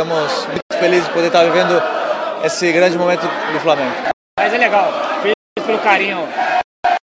[0.00, 1.74] estamos muito felizes de poder estar vivendo
[2.42, 3.20] esse grande momento
[3.52, 3.94] do Flamengo.
[4.38, 6.26] Mas é legal, feliz pelo carinho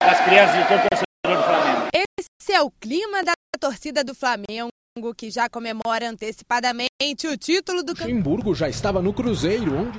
[0.02, 1.88] das crianças e todo torcedor do Flamengo.
[1.94, 4.68] Esse é o clima da torcida do Flamengo
[5.16, 9.98] que já comemora antecipadamente o título do Luxemburgo já estava no Cruzeiro, onde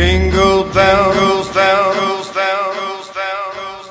[0.00, 3.90] Jingle bells, bells, bells, bells,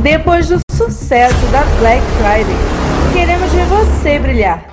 [0.00, 2.54] Depois do sucesso da Black Friday,
[3.12, 4.64] queremos ver você brilhar.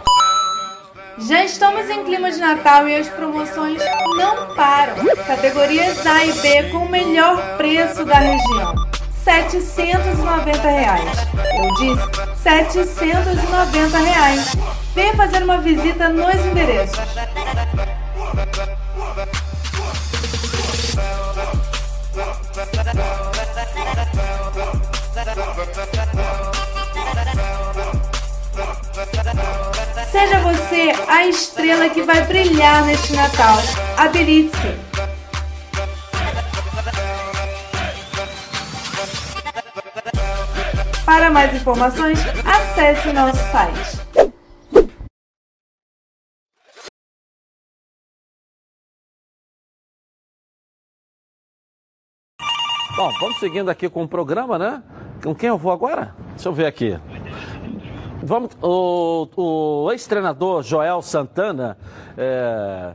[1.28, 3.82] Já estamos em clima de Natal e as promoções
[4.18, 5.04] não param.
[5.26, 8.76] Categorias A e B com o melhor preço da região.
[9.24, 11.28] 790 reais.
[11.58, 12.08] Eu disse
[12.44, 14.56] 790 reais.
[14.94, 17.00] Venha fazer uma visita nos endereços.
[30.12, 33.58] Seja você a estrela que vai brilhar neste Natal.
[33.98, 34.76] Habilite-se!
[41.06, 44.31] Para mais informações, acesse nosso site.
[53.02, 54.84] Bom, vamos seguindo aqui com o programa, né?
[55.24, 56.14] Com quem eu vou agora?
[56.36, 57.00] Deixa eu ver aqui.
[58.22, 61.80] Vamos, o, o ex-treinador Joel Santana
[62.16, 62.94] é,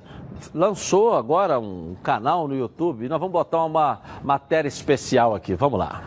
[0.54, 5.56] lançou agora um canal no YouTube nós vamos botar uma matéria especial aqui.
[5.56, 6.04] Vamos lá.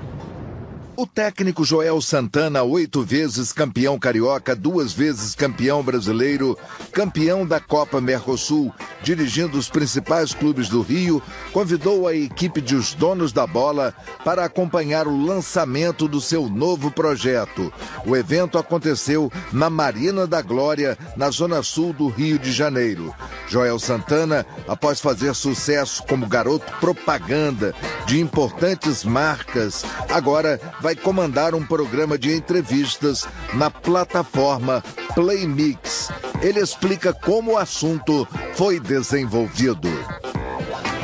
[0.99, 6.57] O técnico Joel Santana, oito vezes campeão carioca, duas vezes campeão brasileiro,
[6.91, 8.69] campeão da Copa Mercosul,
[9.01, 11.23] dirigindo os principais clubes do Rio,
[11.53, 16.91] convidou a equipe de Os Donos da Bola para acompanhar o lançamento do seu novo
[16.91, 17.71] projeto.
[18.05, 23.15] O evento aconteceu na Marina da Glória, na zona sul do Rio de Janeiro.
[23.47, 27.73] Joel Santana, após fazer sucesso como garoto propaganda
[28.05, 34.83] de importantes marcas, agora vai comandar um programa de entrevistas na plataforma
[35.13, 36.11] Playmix.
[36.41, 39.89] Ele explica como o assunto foi desenvolvido.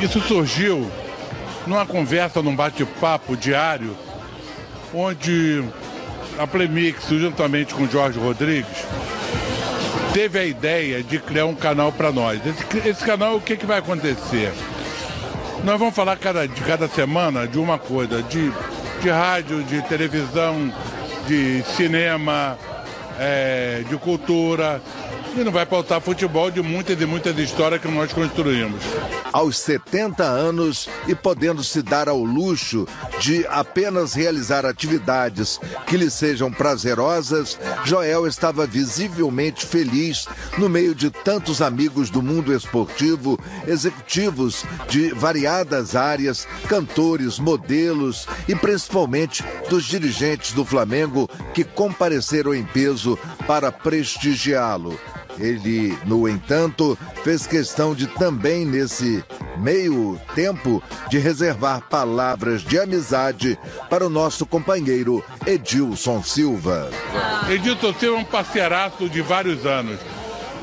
[0.00, 0.90] Isso surgiu
[1.66, 3.96] numa conversa, num bate-papo diário,
[4.94, 5.64] onde
[6.38, 8.84] a Playmix, juntamente com Jorge Rodrigues,
[10.12, 12.40] teve a ideia de criar um canal para nós.
[12.46, 14.52] Esse, esse, canal, o que, que vai acontecer?
[15.64, 18.52] Nós vamos falar cada, de cada semana de uma coisa, de,
[19.06, 20.72] de rádio, de televisão,
[21.28, 22.58] de cinema,
[23.20, 24.82] é, de cultura,
[25.40, 28.80] e não vai pautar futebol de muitas e muitas histórias que nós construímos.
[29.32, 32.88] Aos 70 anos e podendo se dar ao luxo
[33.20, 41.10] de apenas realizar atividades que lhe sejam prazerosas, Joel estava visivelmente feliz no meio de
[41.10, 50.52] tantos amigos do mundo esportivo, executivos de variadas áreas, cantores, modelos e principalmente dos dirigentes
[50.52, 54.98] do Flamengo que compareceram em peso para prestigiá-lo.
[55.38, 59.22] Ele, no entanto, fez questão de também nesse
[59.58, 63.58] meio tempo de reservar palavras de amizade
[63.90, 66.90] para o nosso companheiro Edilson Silva.
[67.48, 69.98] Edilson Silva é um parceiraço de vários anos.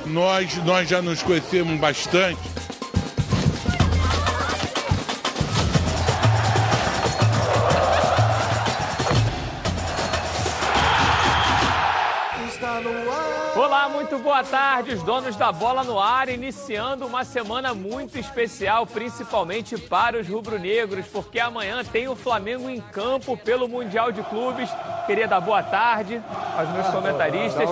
[0.05, 2.39] nós, nós já nos conhecemos bastante.
[14.13, 19.75] Muito boa tarde, os donos da bola no ar, iniciando uma semana muito especial, principalmente
[19.75, 24.69] para os rubro-negros, porque amanhã tem o Flamengo em campo pelo Mundial de Clubes.
[25.07, 26.21] Queria dar boa tarde
[26.55, 27.67] aos meus comentaristas.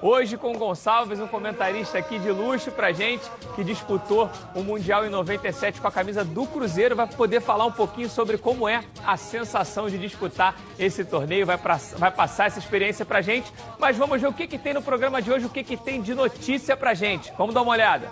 [0.00, 5.04] Hoje com o Gonçalves, um comentarista aqui de luxo pra gente, que disputou o Mundial
[5.04, 8.84] em 97 com a camisa do Cruzeiro, vai poder falar um pouquinho sobre como é
[9.04, 13.52] a sensação de disputar esse torneio, vai, pra, vai passar essa experiência pra gente.
[13.76, 16.00] Mas vamos ver o que, que tem no programa de hoje, o que, que tem
[16.00, 17.32] de notícia pra gente.
[17.36, 18.08] Vamos dar uma olhada.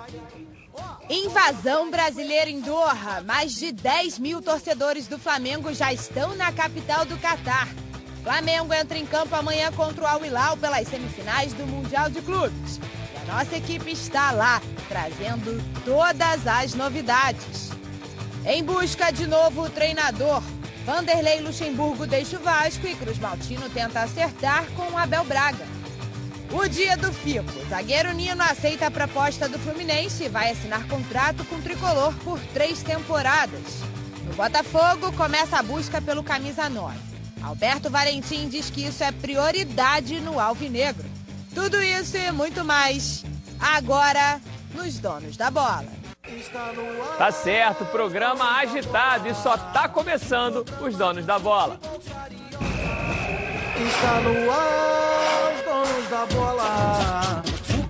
[1.09, 3.23] Invasão brasileira em Doha.
[3.25, 7.69] Mais de 10 mil torcedores do Flamengo já estão na capital do Catar.
[8.26, 12.81] Flamengo entra em campo amanhã contra o Al Hilal pelas semifinais do Mundial de Clubes.
[13.14, 17.70] E a nossa equipe está lá, trazendo todas as novidades.
[18.44, 20.43] Em busca de novo treinador,
[20.84, 25.64] Vanderlei Luxemburgo deixa o Vasco e Cruz Maltino tenta acertar com o Abel Braga.
[26.50, 27.69] O dia do Fico.
[27.70, 32.40] Zagueiro Nino aceita a proposta do Fluminense e vai assinar contrato com o Tricolor por
[32.52, 33.84] três temporadas.
[34.25, 37.15] No Botafogo, começa a busca pelo camisa 9.
[37.43, 41.05] Alberto Valentim diz que isso é prioridade no Alvinegro.
[41.55, 43.25] Tudo isso e muito mais
[43.61, 44.41] agora
[44.75, 45.87] nos Donos da Bola.
[47.17, 51.79] Tá certo, programa agitado e só tá começando os Donos da Bola.
[53.87, 57.56] Está no ar, os Donos da Bola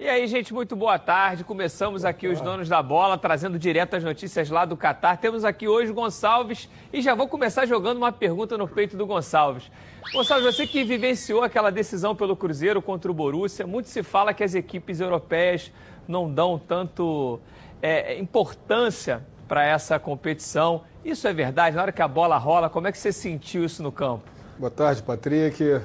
[0.00, 1.42] E aí, gente, muito boa tarde.
[1.42, 5.16] Começamos aqui os donos da bola, trazendo direto as notícias lá do Catar.
[5.16, 9.68] Temos aqui hoje Gonçalves e já vou começar jogando uma pergunta no peito do Gonçalves.
[10.12, 14.44] Gonçalves, você que vivenciou aquela decisão pelo Cruzeiro contra o Borussia, muito se fala que
[14.44, 15.72] as equipes europeias
[16.06, 17.40] não dão tanto
[17.82, 20.84] é, importância para essa competição.
[21.04, 21.74] Isso é verdade?
[21.74, 24.22] Na hora que a bola rola, como é que você sentiu isso no campo?
[24.60, 25.80] Boa tarde, Patrick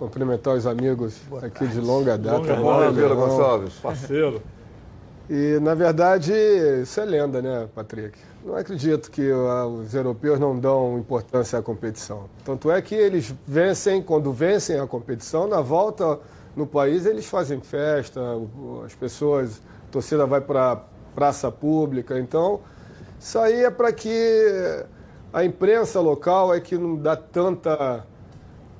[0.00, 1.74] cumprimentar os amigos Boa aqui tarde.
[1.74, 2.54] de longa data.
[2.54, 3.74] Longa Vila Gonçalves.
[3.74, 4.40] Parceiro.
[5.28, 6.32] E, na verdade,
[6.82, 8.18] isso é lenda, né, Patrick?
[8.44, 12.24] Não acredito que os europeus não dão importância à competição.
[12.44, 16.18] Tanto é que eles vencem, quando vencem a competição, na volta
[16.56, 18.20] no país eles fazem festa,
[18.84, 20.76] as pessoas, a torcida vai para a
[21.14, 22.18] praça pública.
[22.18, 22.60] Então,
[23.20, 24.84] isso aí é para que
[25.32, 28.04] a imprensa local é que não dá tanta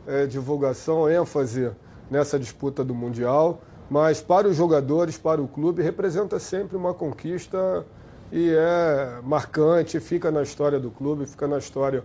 [0.07, 1.71] é, divulgação, ênfase
[2.11, 7.85] nessa disputa do Mundial, mas para os jogadores, para o clube, representa sempre uma conquista
[8.33, 12.05] e é marcante, fica na história do clube, fica na história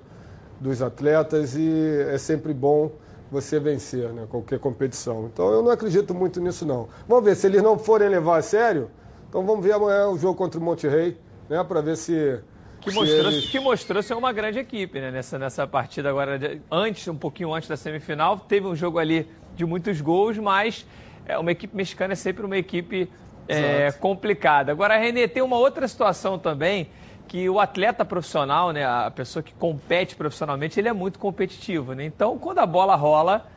[0.59, 1.69] dos atletas e
[2.09, 2.91] é sempre bom
[3.31, 5.29] você vencer né, qualquer competição.
[5.31, 6.87] Então eu não acredito muito nisso não.
[7.07, 8.89] Vamos ver, se eles não forem levar a sério,
[9.29, 11.17] então vamos ver amanhã o jogo contra o Monte Rei,
[11.49, 12.39] né, para ver se
[12.85, 13.45] que mostrou, eles...
[13.49, 15.11] que mostrou ser uma grande equipe, né?
[15.11, 16.39] Nessa, nessa partida agora,
[16.71, 20.85] antes, um pouquinho antes da semifinal, teve um jogo ali de muitos gols, mas
[21.25, 23.09] é, uma equipe mexicana é sempre uma equipe
[23.47, 24.71] é, complicada.
[24.71, 26.89] Agora, Renê, tem uma outra situação também,
[27.27, 32.05] que o atleta profissional, né, a pessoa que compete profissionalmente, ele é muito competitivo, né?
[32.05, 33.47] Então, quando a bola rola,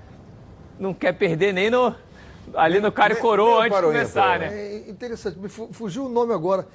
[0.78, 1.94] não quer perder nem no,
[2.54, 4.47] ali no cara e coroa antes de começar, né?
[4.49, 6.66] É interessante, me fugiu o nome agora,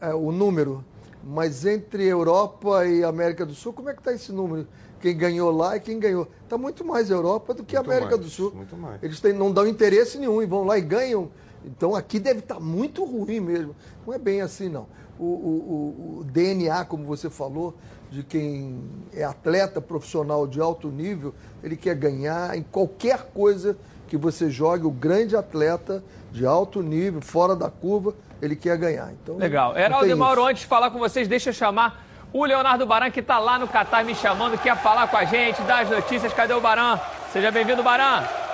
[0.00, 0.84] é, o número
[1.28, 4.66] mas entre Europa e América do Sul, como é que está esse número?
[4.98, 6.26] Quem ganhou lá e quem ganhou.
[6.42, 8.52] Está muito mais Europa do que muito América mais, do Sul.
[8.54, 9.02] Muito mais.
[9.02, 11.28] Eles têm, não dão interesse nenhum e vão lá e ganham.
[11.66, 13.76] Então aqui deve estar tá muito ruim mesmo.
[14.06, 14.86] Não é bem assim, não.
[15.18, 17.74] O, o, o, DNA, como você falou,
[18.10, 18.80] de quem
[19.12, 23.76] é atleta profissional de alto nível, ele quer ganhar em qualquer coisa
[24.08, 24.86] que você jogue.
[24.86, 29.10] O grande atleta de alto nível, fora da curva, ele quer ganhar.
[29.12, 29.76] Então, Legal.
[29.76, 33.20] Heraldo e Mauro, antes de falar com vocês, deixa eu chamar o Leonardo Baran, que
[33.20, 36.32] está lá no Catar me chamando, quer falar com a gente, dar as notícias.
[36.32, 36.98] Cadê o Baran?
[37.32, 38.47] Seja bem-vindo, Baran.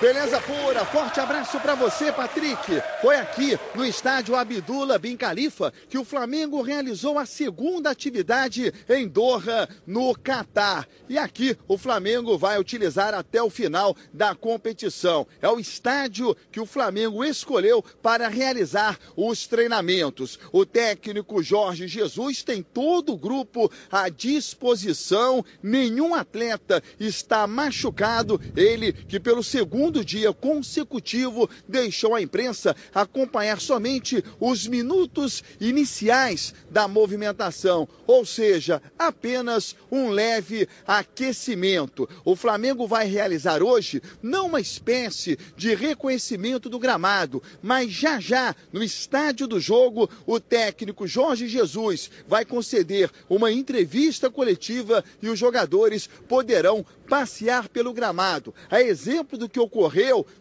[0.00, 2.82] Beleza pura, forte abraço para você, Patrick.
[3.00, 9.06] Foi aqui no estádio Abdullah Bin Khalifa que o Flamengo realizou a segunda atividade em
[9.06, 10.86] Doha, no Catar.
[11.08, 15.26] E aqui o Flamengo vai utilizar até o final da competição.
[15.40, 20.38] É o estádio que o Flamengo escolheu para realizar os treinamentos.
[20.52, 25.44] O técnico Jorge Jesus tem todo o grupo à disposição.
[25.62, 28.40] Nenhum atleta está machucado.
[28.56, 36.88] Ele que pelo segundo dia consecutivo deixou a imprensa acompanhar somente os minutos iniciais da
[36.88, 42.08] movimentação, ou seja, apenas um leve aquecimento.
[42.24, 48.54] O Flamengo vai realizar hoje não uma espécie de reconhecimento do gramado, mas já já
[48.72, 55.38] no estádio do jogo, o técnico Jorge Jesus vai conceder uma entrevista coletiva e os
[55.38, 58.54] jogadores poderão passear pelo gramado.
[58.70, 59.73] A exemplo do que ocorreu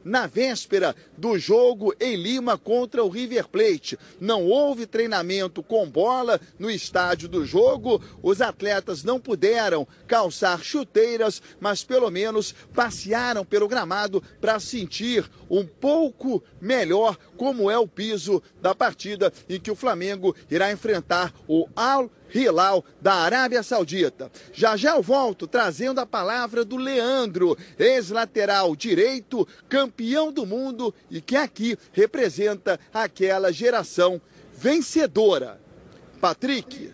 [0.03, 3.97] na véspera do jogo em Lima contra o River Plate.
[4.19, 8.01] Não houve treinamento com bola no estádio do jogo.
[8.21, 15.65] Os atletas não puderam calçar chuteiras, mas pelo menos passearam pelo gramado para sentir um
[15.65, 21.67] pouco melhor como é o piso da partida em que o Flamengo irá enfrentar o
[21.75, 24.31] Al Hilal da Arábia Saudita.
[24.51, 31.21] Já já eu volto trazendo a palavra do Leandro, ex-lateral direito, campeão do mundo e
[31.21, 34.21] que aqui representa aquela geração
[34.53, 35.61] vencedora.
[36.19, 36.93] Patrick.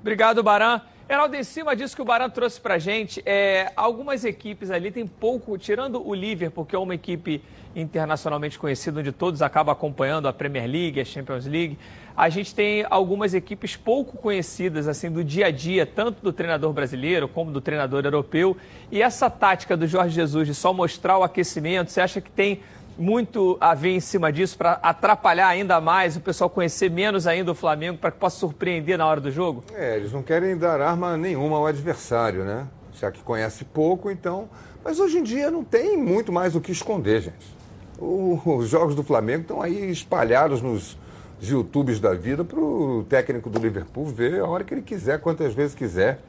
[0.00, 0.82] Obrigado, Baran.
[1.08, 5.06] Heraldo, em cima disso que o Baran trouxe pra gente, é, algumas equipes ali tem
[5.06, 7.40] pouco, tirando o Liverpool, que é uma equipe
[7.76, 11.78] internacionalmente conhecida, onde todos acabam acompanhando a Premier League, a Champions League,
[12.16, 16.72] a gente tem algumas equipes pouco conhecidas assim do dia a dia, tanto do treinador
[16.72, 18.56] brasileiro como do treinador europeu.
[18.90, 22.62] E essa tática do Jorge Jesus de só mostrar o aquecimento, você acha que tem
[22.98, 27.52] muito a ver em cima disso para atrapalhar ainda mais, o pessoal conhecer menos ainda
[27.52, 29.64] o Flamengo para que possa surpreender na hora do jogo?
[29.74, 32.66] É, eles não querem dar arma nenhuma ao adversário, né?
[32.98, 34.48] Já que conhece pouco, então.
[34.82, 37.56] Mas hoje em dia não tem muito mais o que esconder, gente.
[37.98, 40.96] O, os jogos do Flamengo estão aí espalhados nos
[41.40, 45.52] YouTubes da vida para o técnico do Liverpool ver a hora que ele quiser, quantas
[45.54, 46.20] vezes quiser.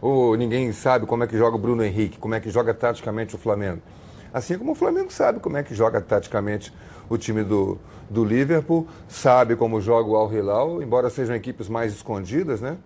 [0.00, 3.34] Ou ninguém sabe como é que joga o Bruno Henrique, como é que joga taticamente
[3.34, 3.80] o Flamengo.
[4.34, 6.74] Assim como o Flamengo sabe como é que joga taticamente
[7.08, 7.78] o time do,
[8.10, 12.76] do Liverpool, sabe como joga o Al Hilal, embora sejam equipes mais escondidas, né?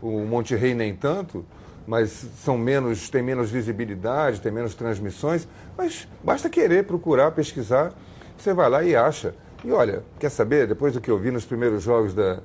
[0.00, 1.44] O Monterrey nem tanto,
[1.84, 7.92] mas são menos, tem menos visibilidade, tem menos transmissões, mas basta querer procurar, pesquisar,
[8.38, 9.34] você vai lá e acha.
[9.64, 12.38] E olha, quer saber, depois do que eu vi nos primeiros jogos da,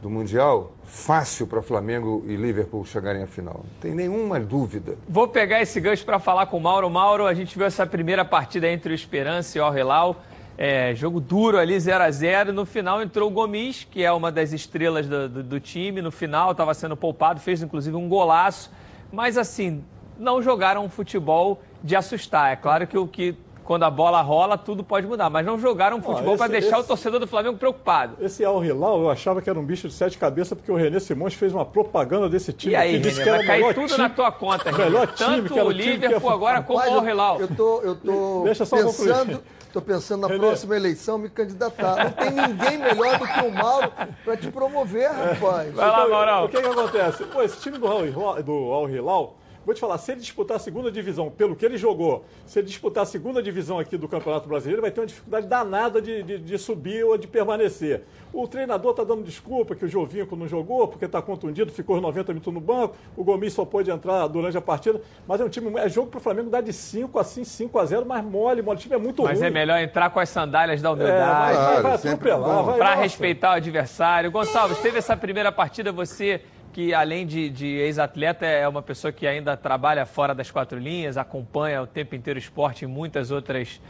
[0.00, 3.60] do Mundial, fácil para Flamengo e Liverpool chegarem à final.
[3.64, 4.96] Não tem nenhuma dúvida.
[5.08, 6.88] Vou pegar esse gancho para falar com o Mauro.
[6.88, 10.16] Mauro, a gente viu essa primeira partida entre o Esperança e o Al-Hilal.
[10.56, 14.30] É, jogo duro ali, 0 a 0 No final entrou o Gomes, que é uma
[14.30, 16.02] das estrelas do, do, do time.
[16.02, 18.70] No final estava sendo poupado, fez inclusive um golaço.
[19.12, 19.82] Mas assim,
[20.18, 22.52] não jogaram um futebol de assustar.
[22.52, 23.34] É claro que o que
[23.70, 25.30] quando a bola rola, tudo pode mudar.
[25.30, 28.16] Mas não jogaram um futebol para deixar esse, o torcedor do Flamengo preocupado.
[28.20, 30.98] Esse Al Hilal, eu achava que era um bicho de sete cabeças, porque o René
[30.98, 32.72] Simões fez uma propaganda desse time.
[32.72, 34.86] E aí, René, disse que vai cair tudo time, na tua conta, René.
[34.86, 37.40] Melhor time, Tanto o Liverpool agora como o Al Hilal.
[37.40, 39.40] Eu tô, eu tô Deixa só pensando...
[39.68, 40.40] Estou pensando na René.
[40.40, 42.06] próxima eleição me candidatar.
[42.06, 43.92] Não tem ninguém melhor do que o Mauro
[44.24, 45.72] para te promover, rapaz.
[45.72, 46.46] Vai lá, Maurão.
[46.46, 47.22] O que, que acontece?
[47.26, 48.02] Pô, esse time do Al,
[48.42, 49.36] do Al Hilal
[49.70, 52.66] Vou te falar, se ele disputar a segunda divisão, pelo que ele jogou, se ele
[52.66, 56.38] disputar a segunda divisão aqui do Campeonato Brasileiro, vai ter uma dificuldade danada de, de,
[56.38, 58.02] de subir ou de permanecer.
[58.32, 62.02] O treinador está dando desculpa que o Jovinco não jogou, porque está contundido, ficou os
[62.02, 65.48] 90 minutos no banco, o Gomes só pôde entrar durante a partida, mas é um
[65.48, 68.62] time, é jogo para o Flamengo dar de 5 assim, 5 a 0 mas mole,
[68.62, 69.40] mole, o time é muito mas ruim.
[69.40, 71.56] Mas é melhor entrar com as sandálias da humildade.
[71.56, 72.76] É, vai, vai atropelar, vai.
[72.76, 74.32] Para respeitar o adversário.
[74.32, 79.26] Gonçalves, teve essa primeira partida, você que além de, de ex-atleta é uma pessoa que
[79.26, 83.80] ainda trabalha fora das quatro linhas, acompanha o tempo inteiro o esporte em muitas outras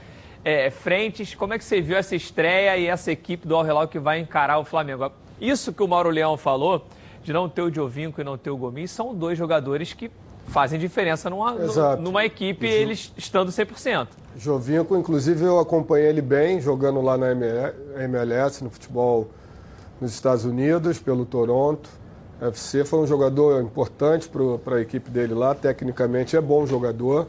[0.44, 1.34] é, frentes.
[1.34, 4.18] Como é que você viu essa estreia e essa equipe do Al Hilal que vai
[4.18, 5.12] encarar o Flamengo?
[5.40, 6.86] Isso que o Mauro Leão falou,
[7.22, 10.10] de não ter o Diovinco e não ter o Gomes, são dois jogadores que
[10.48, 11.52] fazem diferença numa,
[11.96, 12.72] numa equipe, jo...
[12.72, 14.08] eles estando 100%.
[14.36, 19.28] Jovinco, inclusive, eu acompanhei ele bem, jogando lá na MLS, no futebol
[20.00, 21.99] nos Estados Unidos, pelo Toronto.
[22.40, 24.30] FC foi um jogador importante
[24.64, 27.26] para a equipe dele lá, tecnicamente é bom jogador.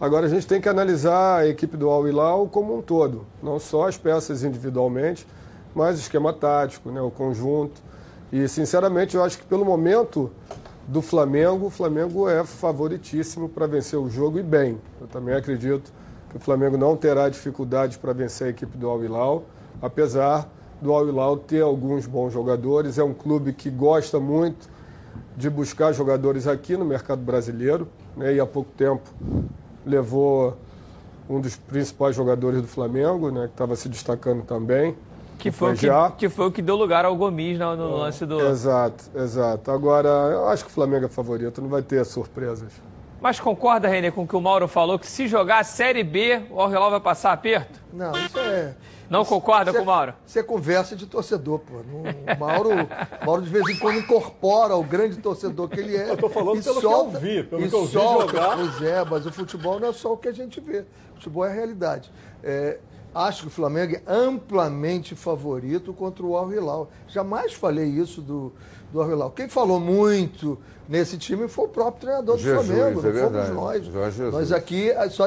[0.00, 3.60] Agora a gente tem que analisar a equipe do Al Hilal como um todo, não
[3.60, 5.24] só as peças individualmente,
[5.74, 7.80] mas o esquema tático, né, o conjunto.
[8.32, 10.30] E sinceramente eu acho que pelo momento
[10.88, 14.80] do Flamengo, o Flamengo é favoritíssimo para vencer o jogo e bem.
[15.00, 15.92] Eu também acredito
[16.30, 19.44] que o Flamengo não terá dificuldades para vencer a equipe do Al Hilal,
[19.80, 20.50] apesar
[20.80, 22.98] do Al Hilal ter alguns bons jogadores.
[22.98, 24.68] É um clube que gosta muito
[25.36, 28.34] de buscar jogadores aqui no mercado brasileiro, né?
[28.34, 29.08] e há pouco tempo
[29.86, 30.56] levou
[31.28, 33.46] um dos principais jogadores do Flamengo, né?
[33.46, 34.96] que estava se destacando também.
[35.38, 38.26] Que foi, o que, que foi o que deu lugar ao Gomes no, no lance
[38.26, 38.40] do.
[38.40, 39.70] Exato, exato.
[39.70, 42.72] Agora, eu acho que o Flamengo é favorito, não vai ter surpresas.
[43.20, 46.42] Mas concorda, Renê, com o que o Mauro falou, que se jogar a Série B,
[46.50, 47.80] o Al Hilal vai passar aperto?
[47.92, 48.74] Não, isso é.
[49.10, 50.14] Não concorda com o Mauro?
[50.26, 51.76] Isso é conversa de torcedor, pô.
[51.76, 52.70] Não- O Mauro,
[53.24, 56.10] Mauro de vez em quando incorpora o grande torcedor que ele é.
[56.10, 58.26] Eu tô falando e pelo que eu solta, vi, pelo e que eu vi solta.
[58.32, 58.56] jogar.
[58.56, 60.80] Pois é, mas o futebol não é só o que a gente vê.
[61.12, 62.12] O futebol é a realidade.
[62.44, 62.78] É,
[63.14, 66.90] acho que o Flamengo é amplamente favorito contra o Al Hilal.
[67.08, 68.52] Jamais falei isso do,
[68.92, 69.30] do Al Hilal.
[69.30, 73.46] Quem falou muito nesse time foi o próprio treinador do Jesus, Flamengo, é não verdade.
[73.54, 74.18] fomos nós.
[74.32, 75.24] Nós aqui eh, só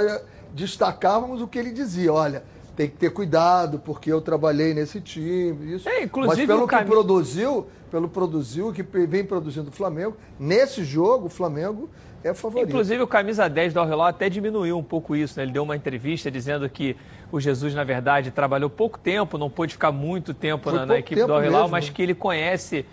[0.54, 2.12] destacávamos o que ele dizia.
[2.14, 2.44] Olha,
[2.82, 5.76] tem que ter cuidado, porque eu trabalhei nesse time.
[5.76, 5.88] Isso.
[5.88, 10.84] É, inclusive Mas pelo que cami- produziu, pelo produziu, que vem produzindo o Flamengo, nesse
[10.84, 11.88] jogo, o Flamengo
[12.24, 12.70] é favorito.
[12.70, 15.38] Inclusive, o camisa 10 do Al Hilal até diminuiu um pouco isso.
[15.38, 15.44] Né?
[15.44, 16.98] Ele deu uma entrevista dizendo que
[17.32, 21.22] o Jesus, na verdade, trabalhou pouco tempo, não pôde ficar muito tempo na, na equipe
[21.22, 21.72] do tempo Al Hilal, mesmo.
[21.72, 22.84] mas que ele conhece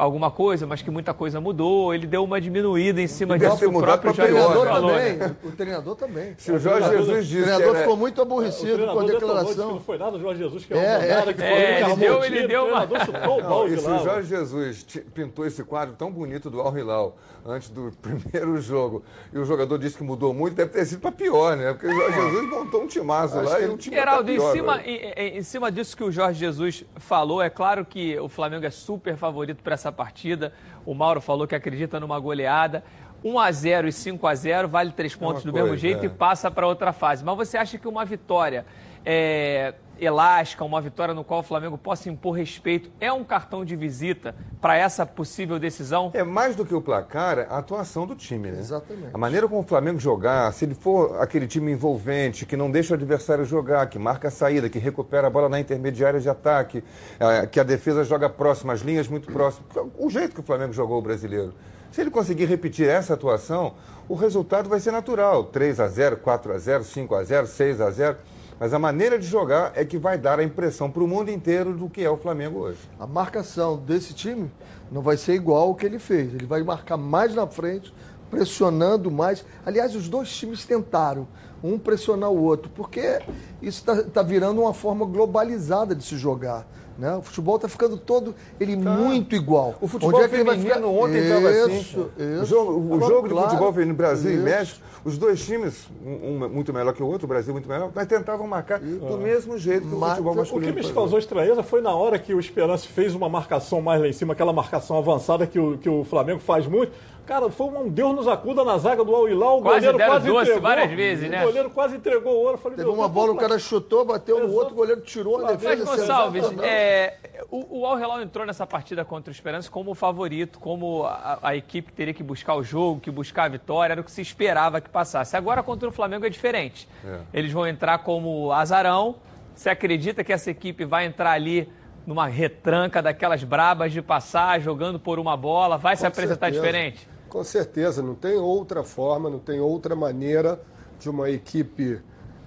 [0.00, 1.94] alguma coisa, mas que muita coisa mudou.
[1.94, 3.50] Ele deu uma diminuída em cima o disso.
[3.58, 5.12] próprio, O próprio o Jair treinador falou, também.
[5.16, 5.36] né?
[5.44, 6.34] O treinador também.
[6.38, 8.98] Se o Jorge treinador- Jesus disse O treinador que era- ficou muito O aborrecido com
[9.00, 9.68] a que declaração.
[9.72, 11.14] não foi nada do Jorge Jesus, que É, é, é.
[11.14, 13.38] nada, que foi É, ele que deu- o ele time, deu o uma- treinador chutou
[13.38, 16.76] o Não, balde e se o Jorge Jesus pintou esse quadro tão bonito do Al
[16.76, 21.00] Hilal antes do primeiro jogo e o jogador disse que mudou muito, deve ter sido
[21.00, 21.72] para pior, né?
[21.72, 24.52] Porque o Jorge Jesus montou um timaço lá e o time Geraldo, tá em pior,
[24.52, 24.82] cima, né?
[24.86, 28.66] em, em- em cima disso que o Jorge Jesus falou, é claro que o Flamengo
[28.66, 30.52] é super favorito para essa partida.
[30.84, 32.82] O Mauro falou que acredita numa goleada.
[33.22, 36.06] 1 a 0 e 5 a 0 vale três pontos do mesmo coisa, jeito é.
[36.06, 37.22] e passa para outra fase.
[37.22, 38.64] Mas você acha que uma vitória
[39.04, 43.76] é, elástica, uma vitória no qual o Flamengo possa impor respeito, é um cartão de
[43.76, 46.10] visita para essa possível decisão?
[46.14, 48.58] É mais do que o placar, a atuação do time, né?
[48.58, 49.10] Exatamente.
[49.12, 52.94] A maneira como o Flamengo jogar, se ele for aquele time envolvente, que não deixa
[52.94, 56.82] o adversário jogar, que marca a saída, que recupera a bola na intermediária de ataque,
[57.18, 59.68] eh, que a defesa joga próximo, as linhas muito próximas.
[59.98, 61.54] O jeito que o Flamengo jogou o brasileiro.
[61.90, 63.74] Se ele conseguir repetir essa atuação,
[64.08, 65.44] o resultado vai ser natural.
[65.44, 68.16] 3 a 0 4 a 0 5 a 0 6 a 0
[68.60, 71.72] Mas a maneira de jogar é que vai dar a impressão para o mundo inteiro
[71.72, 72.78] do que é o Flamengo hoje.
[72.98, 74.52] A marcação desse time
[74.92, 76.34] não vai ser igual ao que ele fez.
[76.34, 77.90] Ele vai marcar mais na frente,
[78.30, 79.46] pressionando mais.
[79.64, 81.26] Aliás, os dois times tentaram,
[81.64, 83.22] um pressionar o outro, porque
[83.62, 86.66] isso está virando uma forma globalizada de se jogar.
[87.00, 87.16] Né?
[87.16, 89.74] O futebol está ficando todo ele muito igual.
[89.80, 90.86] O futebol Onde é que ele vai feminino ficar?
[90.86, 91.78] ontem estava assim.
[91.80, 92.44] Isso, O isso.
[92.44, 94.40] jogo, o Agora, jogo de claro, futebol feminino Brasil isso.
[94.40, 97.66] e México, os dois times, um, um muito melhor que o outro, o Brasil muito
[97.66, 100.74] melhor, mas tentavam marcar do mesmo jeito que o Mas- futebol O que masculino.
[100.74, 104.12] me causou estranheza foi na hora que o Esperança fez uma marcação mais lá em
[104.12, 106.92] cima, aquela marcação avançada que o, que o Flamengo faz muito.
[107.30, 109.58] Cara, foi um Deus nos acuda na zaga do Al Hilal.
[109.58, 110.62] O Quase goleiro deram quase doce entregou.
[110.62, 111.42] várias vezes, né?
[111.42, 112.58] O goleiro quase entregou o ouro.
[112.58, 115.42] Falei, Teve uma Deus, bola, o cara chutou, bateu no outro, o goleiro tirou a
[115.42, 115.84] Mas, defesa.
[115.84, 116.64] Gonçalves, sensacional.
[116.68, 117.14] é,
[117.48, 121.54] o, o Al Hilal entrou nessa partida contra o Esperança como favorito, como a, a
[121.54, 124.20] equipe que teria que buscar o jogo, que buscar a vitória, era o que se
[124.20, 125.36] esperava que passasse.
[125.36, 126.88] Agora contra o Flamengo é diferente.
[127.04, 127.18] É.
[127.32, 129.14] Eles vão entrar como azarão.
[129.54, 131.68] Você acredita que essa equipe vai entrar ali
[132.04, 136.60] numa retranca daquelas brabas de passar, jogando por uma bola, vai se Com apresentar certeza.
[136.66, 137.08] diferente?
[137.30, 140.60] Com certeza, não tem outra forma, não tem outra maneira
[140.98, 142.00] de uma equipe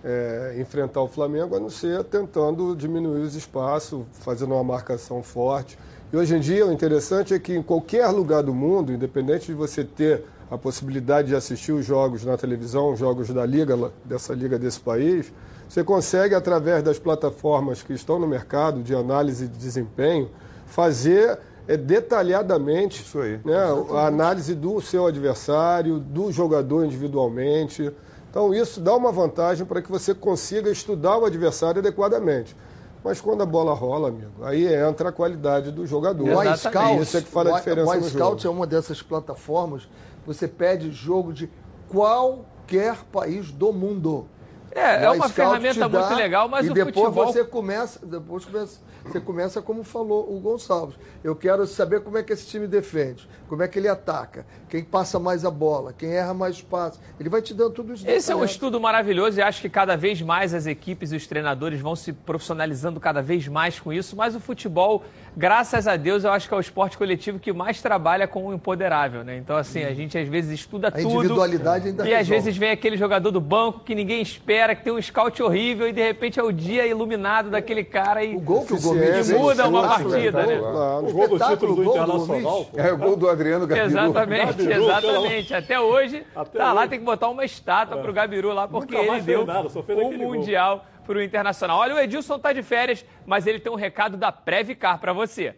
[0.03, 5.79] é, enfrentar o Flamengo a não ser tentando diminuir os espaços, fazendo uma marcação forte.
[6.11, 9.53] E hoje em dia o interessante é que em qualquer lugar do mundo, independente de
[9.53, 14.33] você ter a possibilidade de assistir os jogos na televisão, os jogos da liga, dessa
[14.33, 15.31] liga desse país,
[15.69, 20.29] você consegue, através das plataformas que estão no mercado de análise de desempenho,
[20.65, 23.05] fazer é, detalhadamente
[23.45, 23.55] né,
[23.95, 27.91] a análise do seu adversário, do jogador individualmente.
[28.29, 32.55] Então, isso dá uma vantagem para que você consiga estudar o adversário adequadamente.
[33.03, 36.23] Mas quando a bola rola, amigo, aí entra a qualidade do jogador.
[36.27, 38.55] O iScout, Isso é que faz a diferença O no iScout jogo.
[38.55, 39.87] é uma dessas plataformas.
[40.25, 41.49] Você pede jogo de
[41.89, 44.25] qualquer país do mundo.
[44.71, 48.03] É, é O uma ferramenta dá, muito legal, mas e o depois futebol- você começa,
[48.05, 50.97] depois começa, você começa como falou o Gonçalves.
[51.23, 54.83] Eu quero saber como é que esse time defende, como é que ele ataca, quem
[54.83, 56.99] passa mais a bola, quem erra mais passes.
[57.19, 58.09] Ele vai te dando tudo isso.
[58.09, 61.27] Esse é um estudo maravilhoso e acho que cada vez mais as equipes e os
[61.27, 65.03] treinadores vão se profissionalizando cada vez mais com isso, mas o futebol,
[65.37, 68.53] graças a Deus, eu acho que é o esporte coletivo que mais trabalha com o
[68.55, 69.37] empoderável, né?
[69.37, 71.17] Então, assim, a gente às vezes estuda A tudo.
[71.19, 72.35] individualidade ainda E às resolve.
[72.45, 75.93] vezes vem aquele jogador do banco que ninguém espera que tem um scout horrível e
[75.93, 79.35] de repente é o dia iluminado daquele cara e, o gol que o Gomes e
[79.35, 80.59] muda uma fez, partida, né?
[80.59, 82.65] O gol do título do gol do Internacional.
[82.75, 83.85] É o gol do Adriano Gabiru.
[83.85, 85.53] Exatamente, Gabiru, exatamente.
[85.53, 86.89] Até hoje, Até tá lá, hoje.
[86.89, 90.13] tem que botar uma estátua pro Gabiru lá, porque ele deu nada, o gol.
[90.13, 91.79] Mundial pro Internacional.
[91.79, 95.55] Olha, o Edilson tá de férias, mas ele tem um recado da Previcar pra você.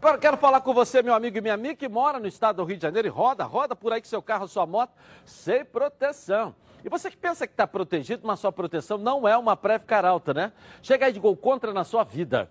[0.00, 2.64] Agora quero falar com você, meu amigo e minha amiga, que mora no estado do
[2.64, 4.92] Rio de Janeiro e roda, roda por aí com seu carro, sua moto,
[5.24, 6.54] sem proteção.
[6.82, 10.32] E você que pensa que está protegido, mas sua proteção não é uma Previcar Alta,
[10.32, 10.52] né?
[10.82, 12.50] Chega aí de gol contra na sua vida.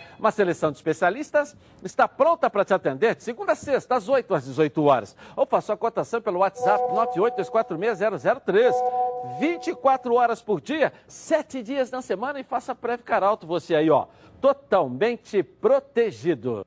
[0.21, 4.35] Uma seleção de especialistas está pronta para te atender de segunda a sexta, às 8
[4.35, 5.15] às 18 horas.
[5.35, 8.71] Ou faça a cotação pelo WhatsApp 982460013.
[9.39, 14.05] 24 horas por dia, 7 dias na semana e faça Previcar Alto você aí, ó.
[14.39, 16.63] Totalmente protegido.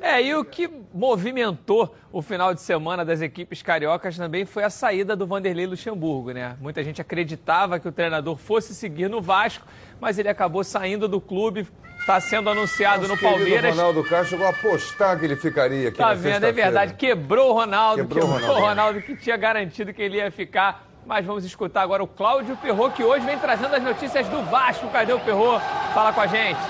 [0.00, 4.70] É, e o que movimentou o final de semana das equipes cariocas também foi a
[4.70, 6.56] saída do Vanderlei Luxemburgo, né?
[6.60, 9.66] Muita gente acreditava que o treinador fosse seguir no Vasco,
[10.00, 11.66] mas ele acabou saindo do clube,
[12.06, 13.72] está sendo anunciado Nosso no Palmeiras.
[13.72, 16.94] O Ronaldo Castro chegou a apostar que ele ficaria aqui Tá na vendo, é verdade.
[16.94, 18.68] Quebrou o Ronaldo, Quebrou quebrou, o o Ronaldo.
[18.68, 20.86] Ronaldo que tinha garantido que ele ia ficar.
[21.04, 24.88] Mas vamos escutar agora o Cláudio Perrot, que hoje vem trazendo as notícias do Vasco.
[24.88, 25.60] Cadê o Perrot?
[25.92, 26.60] Fala com a gente.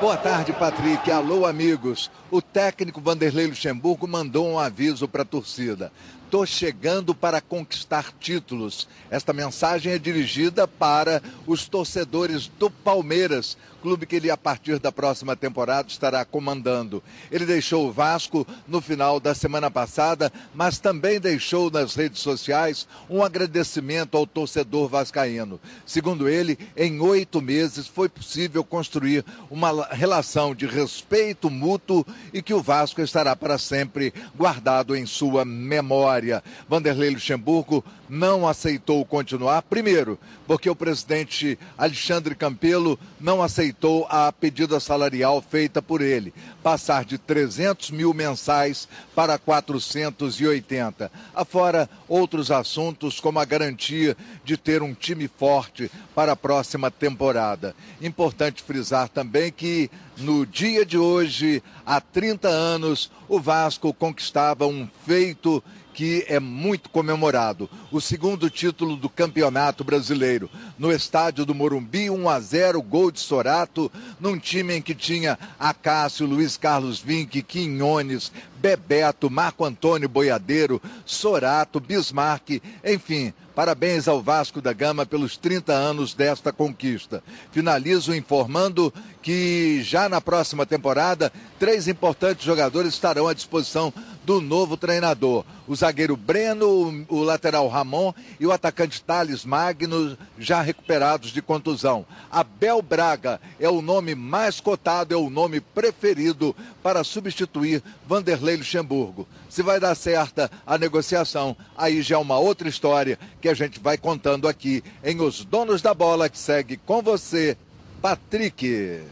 [0.00, 1.08] Boa tarde, Patrick.
[1.12, 2.10] Alô, amigos.
[2.28, 5.92] O técnico Vanderlei Luxemburgo mandou um aviso para a torcida.
[6.28, 8.88] Tô chegando para conquistar títulos.
[9.10, 14.92] Esta mensagem é dirigida para os torcedores do Palmeiras, clube que ele, a partir da
[14.92, 17.02] próxima temporada, estará comandando.
[17.32, 22.86] Ele deixou o Vasco no final da semana passada, mas também deixou nas redes sociais
[23.10, 25.58] um agradecimento ao torcedor vascaíno.
[25.84, 32.54] Segundo ele, em oito meses foi possível construir uma relação de respeito mútuo e que
[32.54, 36.42] o Vasco estará para sempre guardado em sua memória.
[36.68, 43.71] Vanderlei Luxemburgo não aceitou continuar, primeiro, porque o presidente Alexandre Campelo não aceitou
[44.08, 46.32] a pedida salarial feita por ele,
[46.62, 51.10] passar de 300 mil mensais para 480.
[51.34, 57.74] Afora outros assuntos, como a garantia de ter um time forte para a próxima temporada.
[58.00, 64.88] Importante frisar também que no dia de hoje, há 30 anos, o Vasco conquistava um
[65.06, 67.68] feito que é muito comemorado.
[67.90, 70.50] O segundo título do Campeonato Brasileiro.
[70.78, 75.38] No estádio do Morumbi, 1 a 0, gol de Sorato, num time em que tinha
[75.58, 84.60] Acácio, Luiz Carlos Vinck, Quinhones, Bebeto, Marco Antônio Boiadeiro, Sorato, Bismarck, enfim, parabéns ao Vasco
[84.60, 87.24] da Gama pelos 30 anos desta conquista.
[87.50, 93.92] Finalizo informando que já na próxima temporada, três importantes jogadores estarão à disposição
[94.24, 95.44] do novo treinador.
[95.66, 102.04] O zagueiro Breno, o lateral Ramon e o atacante Thales Magno, já recuperados de contusão.
[102.30, 109.26] Abel Braga é o nome mais cotado, é o nome preferido para substituir Vanderlei Luxemburgo.
[109.48, 113.80] Se vai dar certa a negociação, aí já é uma outra história que a gente
[113.80, 117.56] vai contando aqui em Os Donos da Bola, que segue com você,
[118.00, 119.02] Patrick.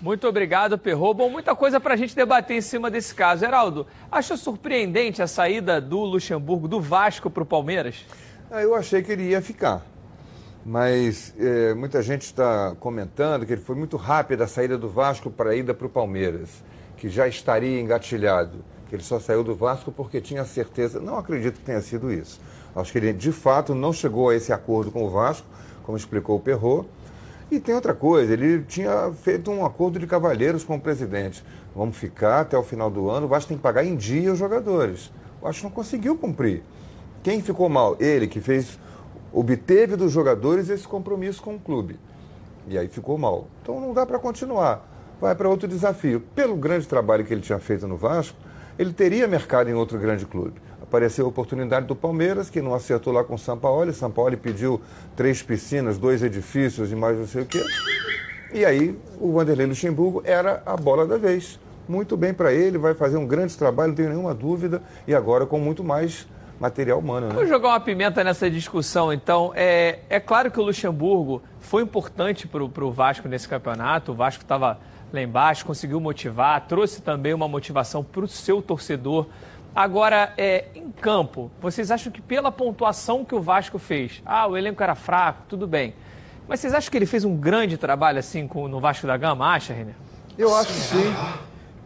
[0.00, 1.14] Muito obrigado, Perrot.
[1.16, 3.44] Bom, muita coisa para a gente debater em cima desse caso.
[3.44, 8.06] Heraldo, acha surpreendente a saída do Luxemburgo do Vasco para o Palmeiras?
[8.50, 9.84] Ah, eu achei que ele ia ficar.
[10.64, 15.30] Mas eh, muita gente está comentando que ele foi muito rápido a saída do Vasco
[15.30, 16.62] para a ida para o Palmeiras,
[16.96, 18.58] que já estaria engatilhado,
[18.88, 21.00] que ele só saiu do Vasco porque tinha certeza.
[21.00, 22.40] Não acredito que tenha sido isso.
[22.76, 25.46] Acho que ele, de fato, não chegou a esse acordo com o Vasco,
[25.82, 26.86] como explicou o Perrot.
[27.50, 31.42] E tem outra coisa, ele tinha feito um acordo de cavalheiros com o presidente.
[31.74, 34.38] Vamos ficar até o final do ano, o Vasco tem que pagar em dia os
[34.38, 35.10] jogadores.
[35.40, 36.62] O Vasco não conseguiu cumprir.
[37.22, 37.96] Quem ficou mal?
[37.98, 38.78] Ele, que fez,
[39.32, 41.98] obteve dos jogadores esse compromisso com o clube.
[42.66, 43.48] E aí ficou mal.
[43.62, 44.86] Então não dá para continuar.
[45.18, 46.20] Vai para outro desafio.
[46.34, 48.36] Pelo grande trabalho que ele tinha feito no Vasco,
[48.78, 50.60] ele teria mercado em outro grande clube.
[50.88, 53.92] Apareceu a oportunidade do Palmeiras, que não acertou lá com o.
[53.92, 54.80] São Paulo pediu
[55.14, 57.62] três piscinas, dois edifícios e mais não sei o quê.
[58.54, 61.60] E aí o Vanderlei Luxemburgo era a bola da vez.
[61.86, 64.82] Muito bem para ele, vai fazer um grande trabalho, não tenho nenhuma dúvida.
[65.06, 66.26] E agora com muito mais
[66.58, 67.48] material humano, Vou né?
[67.48, 69.52] jogar uma pimenta nessa discussão, então.
[69.54, 74.12] É, é claro que o Luxemburgo foi importante para o Vasco nesse campeonato.
[74.12, 74.78] O Vasco estava
[75.12, 79.26] lá embaixo, conseguiu motivar, trouxe também uma motivação para o seu torcedor.
[79.82, 84.56] Agora, é, em campo, vocês acham que pela pontuação que o Vasco fez, ah, o
[84.56, 85.94] elenco era fraco, tudo bem.
[86.48, 89.46] Mas vocês acham que ele fez um grande trabalho assim com, no Vasco da Gama,
[89.54, 89.92] acha, Renê?
[90.36, 91.14] Eu acho que sim.